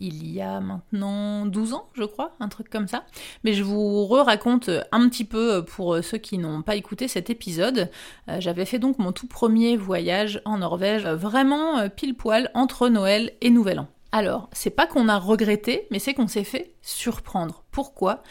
[0.00, 3.04] il y a maintenant 12 ans, je crois, un truc comme ça.
[3.44, 7.88] Mais je vous re-raconte un petit peu pour ceux qui n'ont pas écouté cet épisode.
[8.40, 13.50] j'avais fait donc mon tout premier voyage en Norvège, vraiment pile poil entre Noël et
[13.50, 13.88] Nouvel An.
[14.12, 17.64] Alors, c'est pas qu'on a regretté, mais c'est qu'on s'est fait surprendre.
[17.70, 18.22] Pourquoi?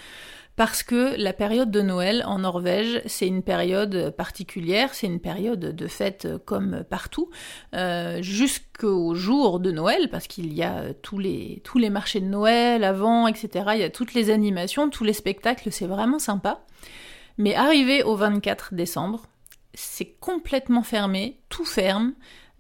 [0.57, 5.59] Parce que la période de Noël en Norvège, c'est une période particulière, c'est une période
[5.59, 7.29] de fête comme partout,
[7.75, 12.25] euh, jusqu'au jour de Noël, parce qu'il y a tous les, tous les marchés de
[12.25, 13.65] Noël avant, etc.
[13.75, 16.65] Il y a toutes les animations, tous les spectacles, c'est vraiment sympa.
[17.37, 19.27] Mais arrivé au 24 décembre,
[19.75, 22.13] c'est complètement fermé, tout ferme.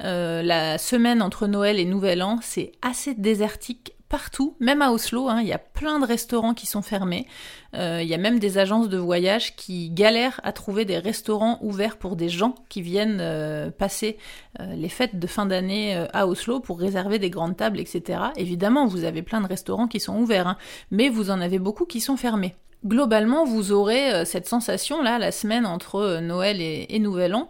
[0.03, 5.27] Euh, la semaine entre Noël et Nouvel An, c'est assez désertique partout, même à Oslo,
[5.27, 7.27] hein, il y a plein de restaurants qui sont fermés.
[7.73, 11.59] Euh, il y a même des agences de voyage qui galèrent à trouver des restaurants
[11.61, 14.17] ouverts pour des gens qui viennent euh, passer
[14.59, 18.21] les fêtes de fin d'année à Oslo pour réserver des grandes tables, etc.
[18.37, 20.57] Évidemment, vous avez plein de restaurants qui sont ouverts, hein,
[20.89, 22.55] mais vous en avez beaucoup qui sont fermés.
[22.83, 27.49] Globalement, vous aurez cette sensation là, la semaine entre Noël et Nouvel An,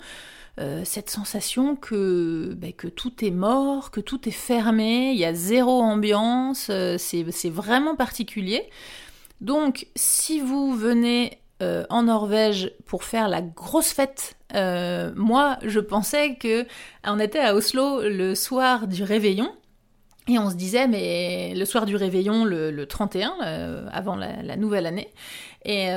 [0.59, 5.25] euh, cette sensation que, ben, que tout est mort, que tout est fermé, il y
[5.25, 8.67] a zéro ambiance, euh, c'est vraiment particulier.
[9.39, 16.35] Donc si vous venez euh, en Norvège pour faire la grosse fête, moi je pensais
[16.35, 16.65] que
[17.05, 19.51] on était à Oslo le soir du réveillon.
[20.29, 24.85] Et on se disait, mais le soir du réveillon, le, 31, avant la, la, nouvelle
[24.85, 25.09] année,
[25.63, 25.89] et,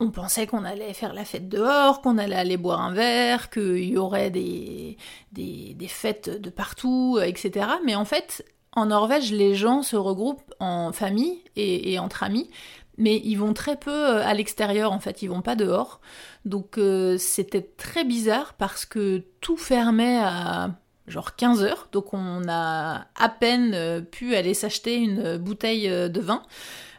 [0.00, 3.84] on pensait qu'on allait faire la fête dehors, qu'on allait aller boire un verre, qu'il
[3.84, 4.96] y aurait des,
[5.32, 7.66] des, fêtes de partout, etc.
[7.84, 12.48] Mais en fait, en Norvège, les gens se regroupent en famille et, entre amis,
[12.96, 16.00] mais ils vont très peu euh, à l'extérieur, en fait, ils vont pas dehors.
[16.44, 20.70] Donc euh, c'était très bizarre parce que tout fermait à
[21.08, 26.20] genre 15 heures, donc on a à peine euh, pu aller s'acheter une bouteille de
[26.20, 26.42] vin.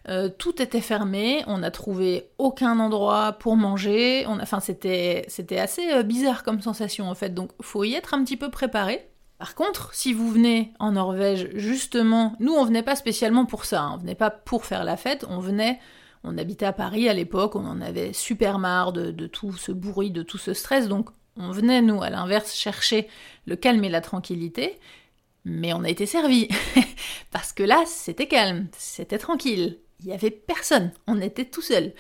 [0.08, 4.26] Euh, tout était fermé, on n'a trouvé aucun endroit pour manger.
[4.28, 5.26] enfin, c'était,
[5.60, 9.10] assez euh, bizarre comme sensation en fait, donc faut y être un petit peu préparé.
[9.38, 13.84] Par contre, si vous venez en Norvège, justement, nous on venait pas spécialement pour ça,
[13.84, 13.92] hein.
[13.96, 15.80] on venait pas pour faire la fête, on venait,
[16.24, 19.72] on habitait à Paris à l'époque, on en avait super marre de, de tout ce
[19.72, 23.08] bruit, de tout ce stress, donc on venait, nous, à l'inverse, chercher
[23.46, 24.78] le calme et la tranquillité,
[25.46, 26.50] mais on a été servi.
[27.32, 31.92] Parce que là, c'était calme, c'était tranquille il y avait personne, on était tout seul.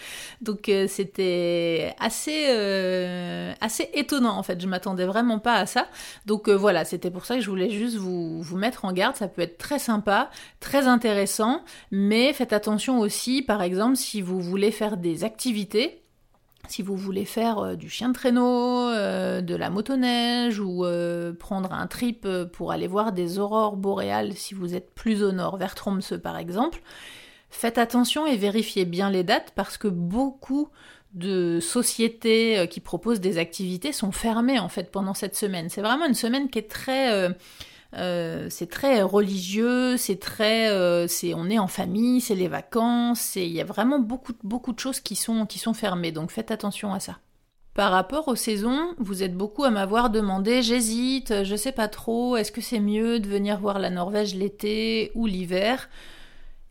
[0.41, 5.87] Donc euh, c'était assez euh, assez étonnant en fait, je m'attendais vraiment pas à ça.
[6.25, 9.15] Donc euh, voilà, c'était pour ça que je voulais juste vous, vous mettre en garde,
[9.15, 10.29] ça peut être très sympa,
[10.59, 16.03] très intéressant, mais faites attention aussi par exemple si vous voulez faire des activités
[16.67, 20.85] si vous voulez faire du chien de traîneau, de la motoneige ou
[21.39, 25.57] prendre un trip pour aller voir des aurores boréales si vous êtes plus au nord,
[25.57, 26.83] vers Tromsø par exemple,
[27.49, 30.69] Faites attention et vérifiez bien les dates parce que beaucoup
[31.13, 35.69] de sociétés euh, qui proposent des activités sont fermées en fait pendant cette semaine.
[35.69, 37.29] C'est vraiment une semaine qui est très euh,
[37.95, 40.69] euh, c'est très religieux, c'est très,
[41.07, 44.79] c'est, on est en famille, c'est les vacances, il y a vraiment beaucoup, beaucoup de
[44.79, 47.17] choses qui sont, qui sont fermées, donc faites attention à ça.
[47.73, 52.35] Par rapport aux saisons, vous êtes beaucoup à m'avoir demandé, j'hésite, je sais pas trop,
[52.37, 55.89] est-ce que c'est mieux de venir voir la Norvège l'été ou l'hiver?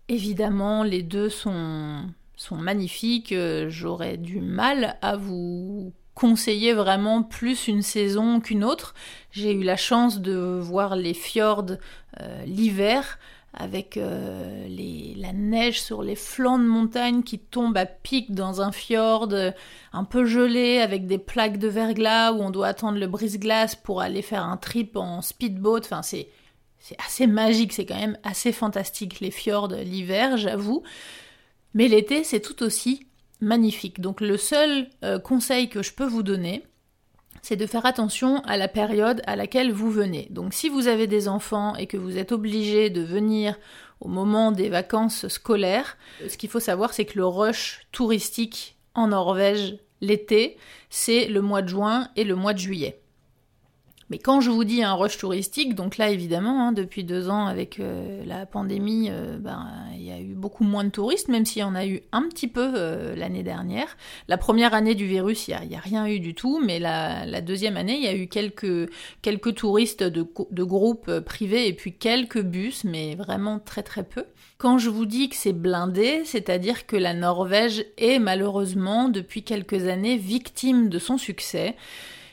[0.09, 3.33] Évidemment, les deux sont, sont magnifiques.
[3.33, 8.95] Euh, j'aurais du mal à vous conseiller vraiment plus une saison qu'une autre.
[9.31, 11.77] J'ai eu la chance de voir les fjords
[12.21, 13.19] euh, l'hiver
[13.53, 14.67] avec euh,
[15.17, 19.29] la neige sur les flancs de montagne qui tombe à pic dans un fjord
[19.93, 24.01] un peu gelé avec des plaques de verglas où on doit attendre le brise-glace pour
[24.01, 25.81] aller faire un trip en speedboat.
[25.81, 26.29] Enfin, c'est
[26.89, 30.83] c'est assez magique, c'est quand même assez fantastique les fjords l'hiver, j'avoue.
[31.75, 33.07] Mais l'été, c'est tout aussi
[33.43, 34.01] magnifique.
[34.01, 36.65] Donc le seul euh, conseil que je peux vous donner,
[37.43, 40.29] c'est de faire attention à la période à laquelle vous venez.
[40.31, 43.59] Donc si vous avez des enfants et que vous êtes obligé de venir
[44.01, 49.09] au moment des vacances scolaires, ce qu'il faut savoir c'est que le rush touristique en
[49.09, 50.57] Norvège l'été,
[50.89, 53.03] c'est le mois de juin et le mois de juillet.
[54.11, 57.47] Mais quand je vous dis un rush touristique, donc là évidemment, hein, depuis deux ans
[57.47, 61.45] avec euh, la pandémie, euh, ben, il y a eu beaucoup moins de touristes, même
[61.45, 63.97] s'il y en a eu un petit peu l'année dernière.
[64.29, 67.77] La première année du virus, il n'y a, rien eu du tout, mais la, deuxième
[67.77, 68.91] année, il y a eu quelques,
[69.23, 74.25] quelques touristes de, de groupes privés et puis quelques bus, mais vraiment très très peu.
[74.59, 79.87] Quand je vous dis que c'est blindé, c'est-à-dire que la Norvège est malheureusement depuis quelques
[79.87, 81.77] années victime de son succès.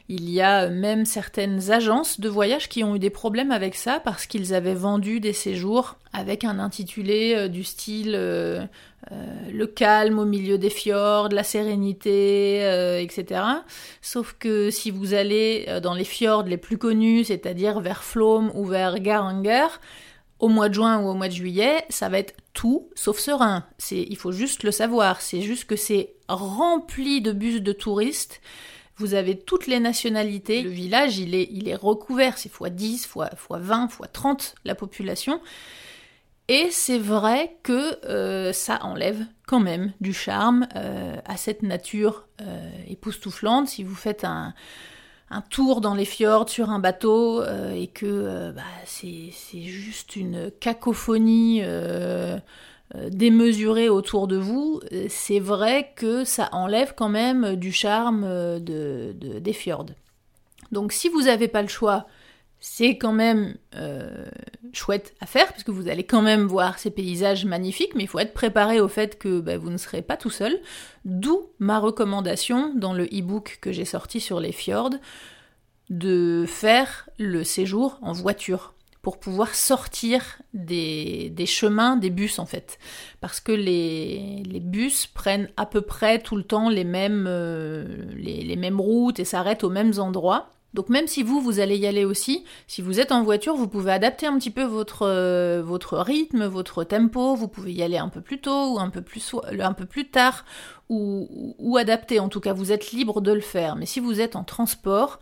[0.07, 3.99] Il y a même certaines agences de voyage qui ont eu des problèmes avec ça
[3.99, 8.65] parce qu'ils avaient vendu des séjours avec un intitulé euh, du style euh,
[9.11, 9.15] euh,
[9.51, 12.57] le calme au milieu des fjords, la sérénité,
[13.01, 13.41] etc.
[14.01, 18.65] Sauf que si vous allez dans les fjords les plus connus, c'est-à-dire vers Flom ou
[18.65, 19.67] vers Garanger,
[20.39, 23.63] au mois de juin ou au mois de juillet, ça va être tout sauf serein.
[23.91, 25.21] Il faut juste le savoir.
[25.21, 28.41] C'est juste que c'est rempli de bus de touristes.
[28.97, 30.61] Vous avez toutes les nationalités.
[30.61, 31.35] Le village, il
[31.67, 32.37] est, recouvert.
[32.37, 35.41] C'est fois 10, fois, fois 20, fois 30 la population.
[36.47, 42.27] Et c'est vrai que euh, ça enlève quand même du charme euh, à cette nature
[42.41, 43.67] euh, époustouflante.
[43.67, 44.53] Si vous faites un,
[45.49, 51.61] tour dans les fjords sur un bateau et que bah, c'est juste une cacophonie
[52.93, 54.79] euh, démesurée autour de vous,
[55.09, 59.87] c'est vrai que ça enlève quand même du charme de, des fjords.
[60.71, 62.05] Donc si vous n'avez pas le choix,
[62.59, 64.25] c'est quand même euh,
[64.73, 68.07] chouette à faire, parce que vous allez quand même voir ces paysages magnifiques, mais il
[68.07, 70.59] faut être préparé au fait que bah, vous ne serez pas tout seul.
[71.05, 74.95] D'où ma recommandation dans le e-book que j'ai sorti sur les fjords,
[75.89, 78.74] de faire le séjour en voiture
[79.05, 80.23] pour pouvoir sortir
[80.55, 82.79] des, chemins des bus en fait.
[83.21, 87.85] Parce que les, bus prennent à peu près tout le temps les mêmes, euh,
[88.15, 90.49] les mêmes routes et s'arrêtent aux mêmes endroits.
[90.73, 93.67] Donc même si vous, vous allez y aller aussi, si vous êtes en voiture, vous
[93.67, 97.97] pouvez adapter un petit peu votre, euh, votre rythme, votre tempo, vous pouvez y aller
[97.97, 100.45] un peu plus tôt ou un peu plus, un peu plus tard,
[100.89, 103.75] ou, ou adapter, en tout cas vous êtes libre de le faire.
[103.75, 105.19] Mais si vous êtes en transport,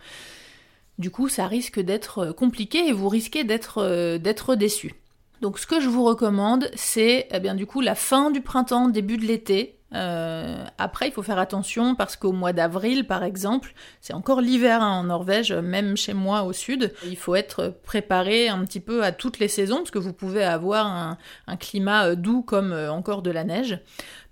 [0.98, 4.96] du coup ça risque d'être euh, compliqué et vous risquez d'être euh, d'être déçu.
[5.42, 8.88] Donc ce que je vous recommande, c'est eh bien du coup la fin du printemps,
[8.88, 13.74] début de l'été, euh, après, il faut faire attention parce qu'au mois d'avril, par exemple,
[14.02, 16.94] c'est encore l'hiver hein, en Norvège, même chez moi au sud.
[17.06, 20.44] Il faut être préparé un petit peu à toutes les saisons parce que vous pouvez
[20.44, 21.18] avoir un,
[21.58, 23.80] climat doux comme encore de la neige.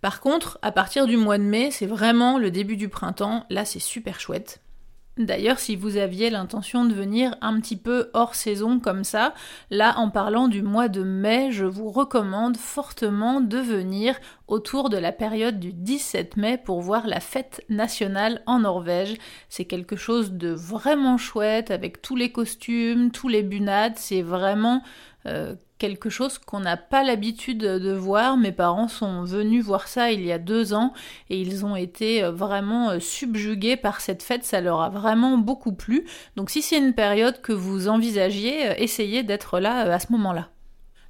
[0.02, 3.46] Par contre, à partir du mois de mai, c'est vraiment le début du printemps.
[3.50, 4.61] Là, c'est super chouette.
[5.18, 9.34] D'ailleurs, si vous aviez l'intention de venir un petit peu hors saison comme ça,
[9.70, 14.16] là, en parlant du mois de mai, je vous recommande fortement de venir
[14.48, 19.18] autour de la période du 17 mai pour voir la fête nationale en Norvège.
[19.50, 24.82] C'est quelque chose de vraiment chouette avec tous les costumes, tous les bunades, c'est vraiment
[25.26, 28.38] euh, quelque chose qu'on n'a pas l'habitude de voir.
[28.38, 30.94] Mes parents sont venus voir ça il y a deux ans
[31.32, 34.46] et ils ont été euh, vraiment euh, subjugués par cette fête.
[34.46, 36.06] Ça leur a vraiment beaucoup plu.
[36.36, 40.50] Donc si c'est une période que vous envisagiez, essayez d'être là à ce moment-là.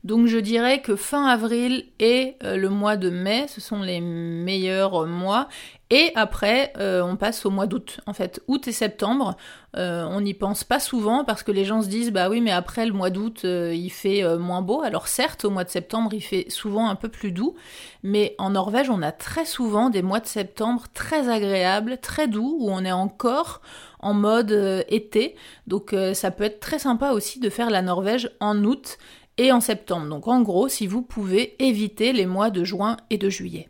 [0.04, 4.02] Donc je dirais que fin avril et euh, le mois de mai, ce sont les
[4.02, 5.48] meilleurs mois.
[5.94, 8.00] Et après, euh, on passe au mois d'août.
[8.08, 9.36] En fait, août et septembre,
[9.76, 12.52] euh, on n'y pense pas souvent parce que les gens se disent bah oui, mais
[12.52, 14.82] après le mois d'août, il fait moins beau.
[14.82, 17.56] Alors certes, au mois de septembre, il fait souvent un peu plus doux,
[18.04, 22.56] mais en Norvège, on a très souvent des mois de septembre très agréables, très doux,
[22.60, 23.62] où on est encore
[24.00, 25.36] en mode été.
[25.68, 28.98] Donc ça peut être très sympa aussi de faire la Norvège en août
[29.38, 30.08] et en septembre.
[30.08, 33.70] Donc en gros, si vous pouvez éviter les mois de juin et de juillet.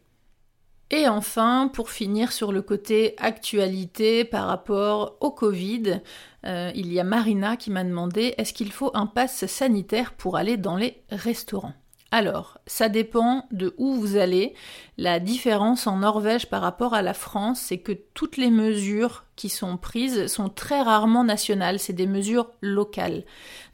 [0.89, 6.01] Et enfin, pour finir sur le côté actualité par rapport au Covid,
[6.45, 10.35] euh, il y a Marina qui m'a demandé est-ce qu'il faut un pass sanitaire pour
[10.35, 11.73] aller dans les restaurants?
[12.13, 14.53] Alors, ça dépend de où vous allez.
[14.97, 19.47] La différence en Norvège par rapport à la France, c'est que toutes les mesures qui
[19.47, 23.23] sont prises sont très rarement nationales, c'est des mesures locales.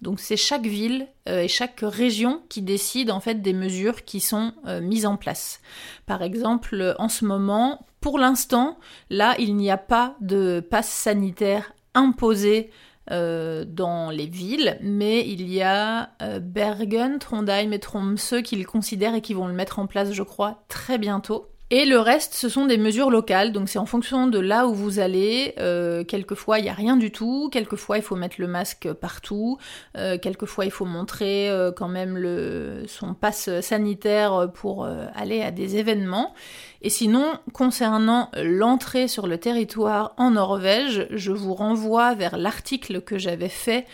[0.03, 4.19] Donc c'est chaque ville euh, et chaque région qui décide en fait des mesures qui
[4.19, 5.59] sont euh, mises en place.
[6.05, 8.77] Par exemple, en ce moment, pour l'instant,
[9.09, 12.69] là, il n'y a pas de passe sanitaire imposé
[13.11, 18.65] euh, dans les villes, mais il y a euh, Bergen, Trondheim et Tromsø qui le
[18.65, 21.47] considèrent et qui vont le mettre en place, je crois, très bientôt.
[21.69, 24.73] Et le reste, ce sont des mesures locales, donc c'est en fonction de là où
[24.73, 25.53] vous allez.
[25.59, 27.49] Euh, quelquefois, il n'y a rien du tout.
[27.51, 29.57] Quelquefois, il faut mettre le masque partout.
[29.97, 35.51] Euh, quelquefois, il faut montrer euh, quand même le, son passe sanitaire pour aller à
[35.51, 36.33] des événements.
[36.81, 43.17] Et sinon, concernant l'entrée sur le territoire en Norvège, je vous renvoie vers l'article que
[43.17, 43.85] j'avais fait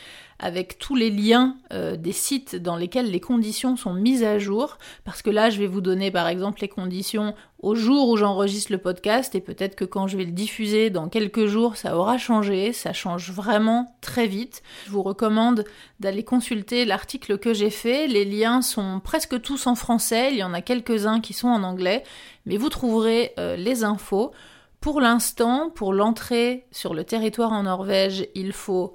[0.44, 4.78] avec tous les liens euh, des sites dans lesquels les conditions sont mises à jour,
[5.06, 8.74] parce que là je vais vous donner par exemple les conditions au jour où j'enregistre
[8.74, 9.36] le podcast.
[9.36, 12.92] Et peut-être que quand je vais le diffuser dans quelques jours ça aura changé, ça
[12.92, 14.64] change vraiment très vite.
[14.86, 15.64] Je vous recommande
[16.02, 20.44] d'aller consulter l'article que j'ai fait, les liens sont presque tous en français, il y
[20.44, 22.04] en a quelques-uns qui sont en anglais,
[22.46, 24.34] mais vous trouverez euh, les infos.
[24.82, 28.94] Pour l'instant, pour l'entrée sur le territoire en Norvège, il faut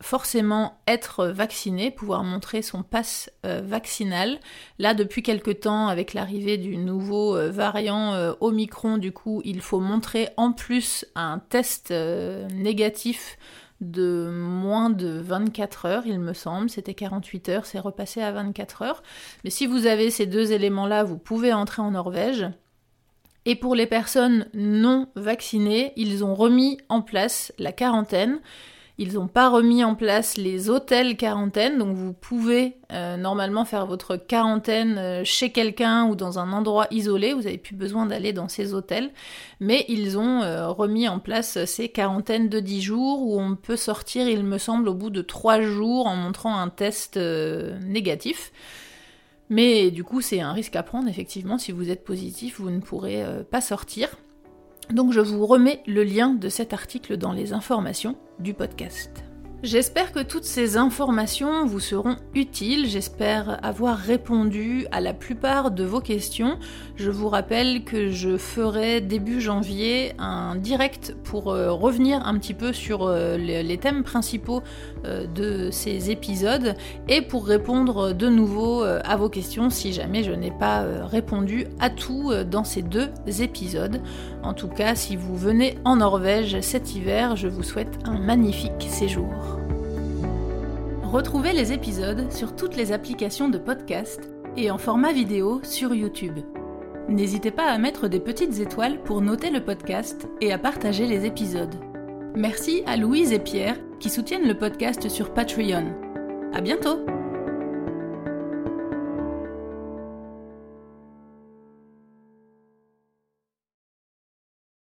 [0.00, 4.38] forcément être vacciné, pouvoir montrer son passe euh, vaccinal.
[4.78, 9.60] Là, depuis quelque temps, avec l'arrivée du nouveau euh, variant euh, Omicron, du coup, il
[9.60, 13.38] faut montrer en plus un test négatif
[13.80, 16.68] de moins de 24 heures, il me semble.
[16.70, 19.02] C'était 48 heures, c'est repassé à 24 heures.
[19.44, 22.46] Mais si vous avez ces deux éléments-là, vous pouvez entrer en Norvège.
[23.46, 28.40] Et pour les personnes non vaccinées, ils ont remis en place la quarantaine.
[29.02, 33.86] Ils n'ont pas remis en place les hôtels quarantaine, donc vous pouvez euh, normalement faire
[33.86, 38.34] votre quarantaine euh, chez quelqu'un ou dans un endroit isolé, vous n'avez plus besoin d'aller
[38.34, 39.10] dans ces hôtels,
[39.58, 43.76] mais ils ont euh, remis en place ces quarantaines de 10 jours où on peut
[43.76, 48.52] sortir, il me semble, au bout de 3 jours en montrant un test négatif.
[49.48, 52.80] Mais du coup, c'est un risque à prendre, effectivement, si vous êtes positif, vous ne
[52.80, 54.10] pourrez pas sortir.
[54.92, 59.29] Donc je vous remets le lien de cet article dans les informations du podcast.
[59.62, 65.84] J'espère que toutes ces informations vous seront utiles, j'espère avoir répondu à la plupart de
[65.84, 66.58] vos questions.
[66.96, 72.54] Je vous rappelle que je ferai début janvier un direct pour euh, revenir un petit
[72.54, 74.62] peu sur euh, les, thèmes principaux
[75.04, 76.74] euh, de ces épisodes
[77.08, 81.90] et pour répondre de nouveau à vos questions si jamais je n'ai pas répondu à
[81.90, 84.00] tout dans ces deux épisodes.
[84.42, 88.86] En tout cas, si vous venez en Norvège cet hiver, je vous souhaite un magnifique
[88.88, 89.49] séjour.
[91.10, 96.38] Retrouvez les épisodes sur toutes les applications de podcast et en format vidéo sur YouTube.
[97.08, 101.26] N'hésitez pas à mettre des petites étoiles pour noter le podcast et à partager les
[101.26, 101.74] épisodes.
[102.36, 105.92] Merci à Louise et Pierre qui soutiennent le podcast sur Patreon.
[106.52, 107.04] À bientôt!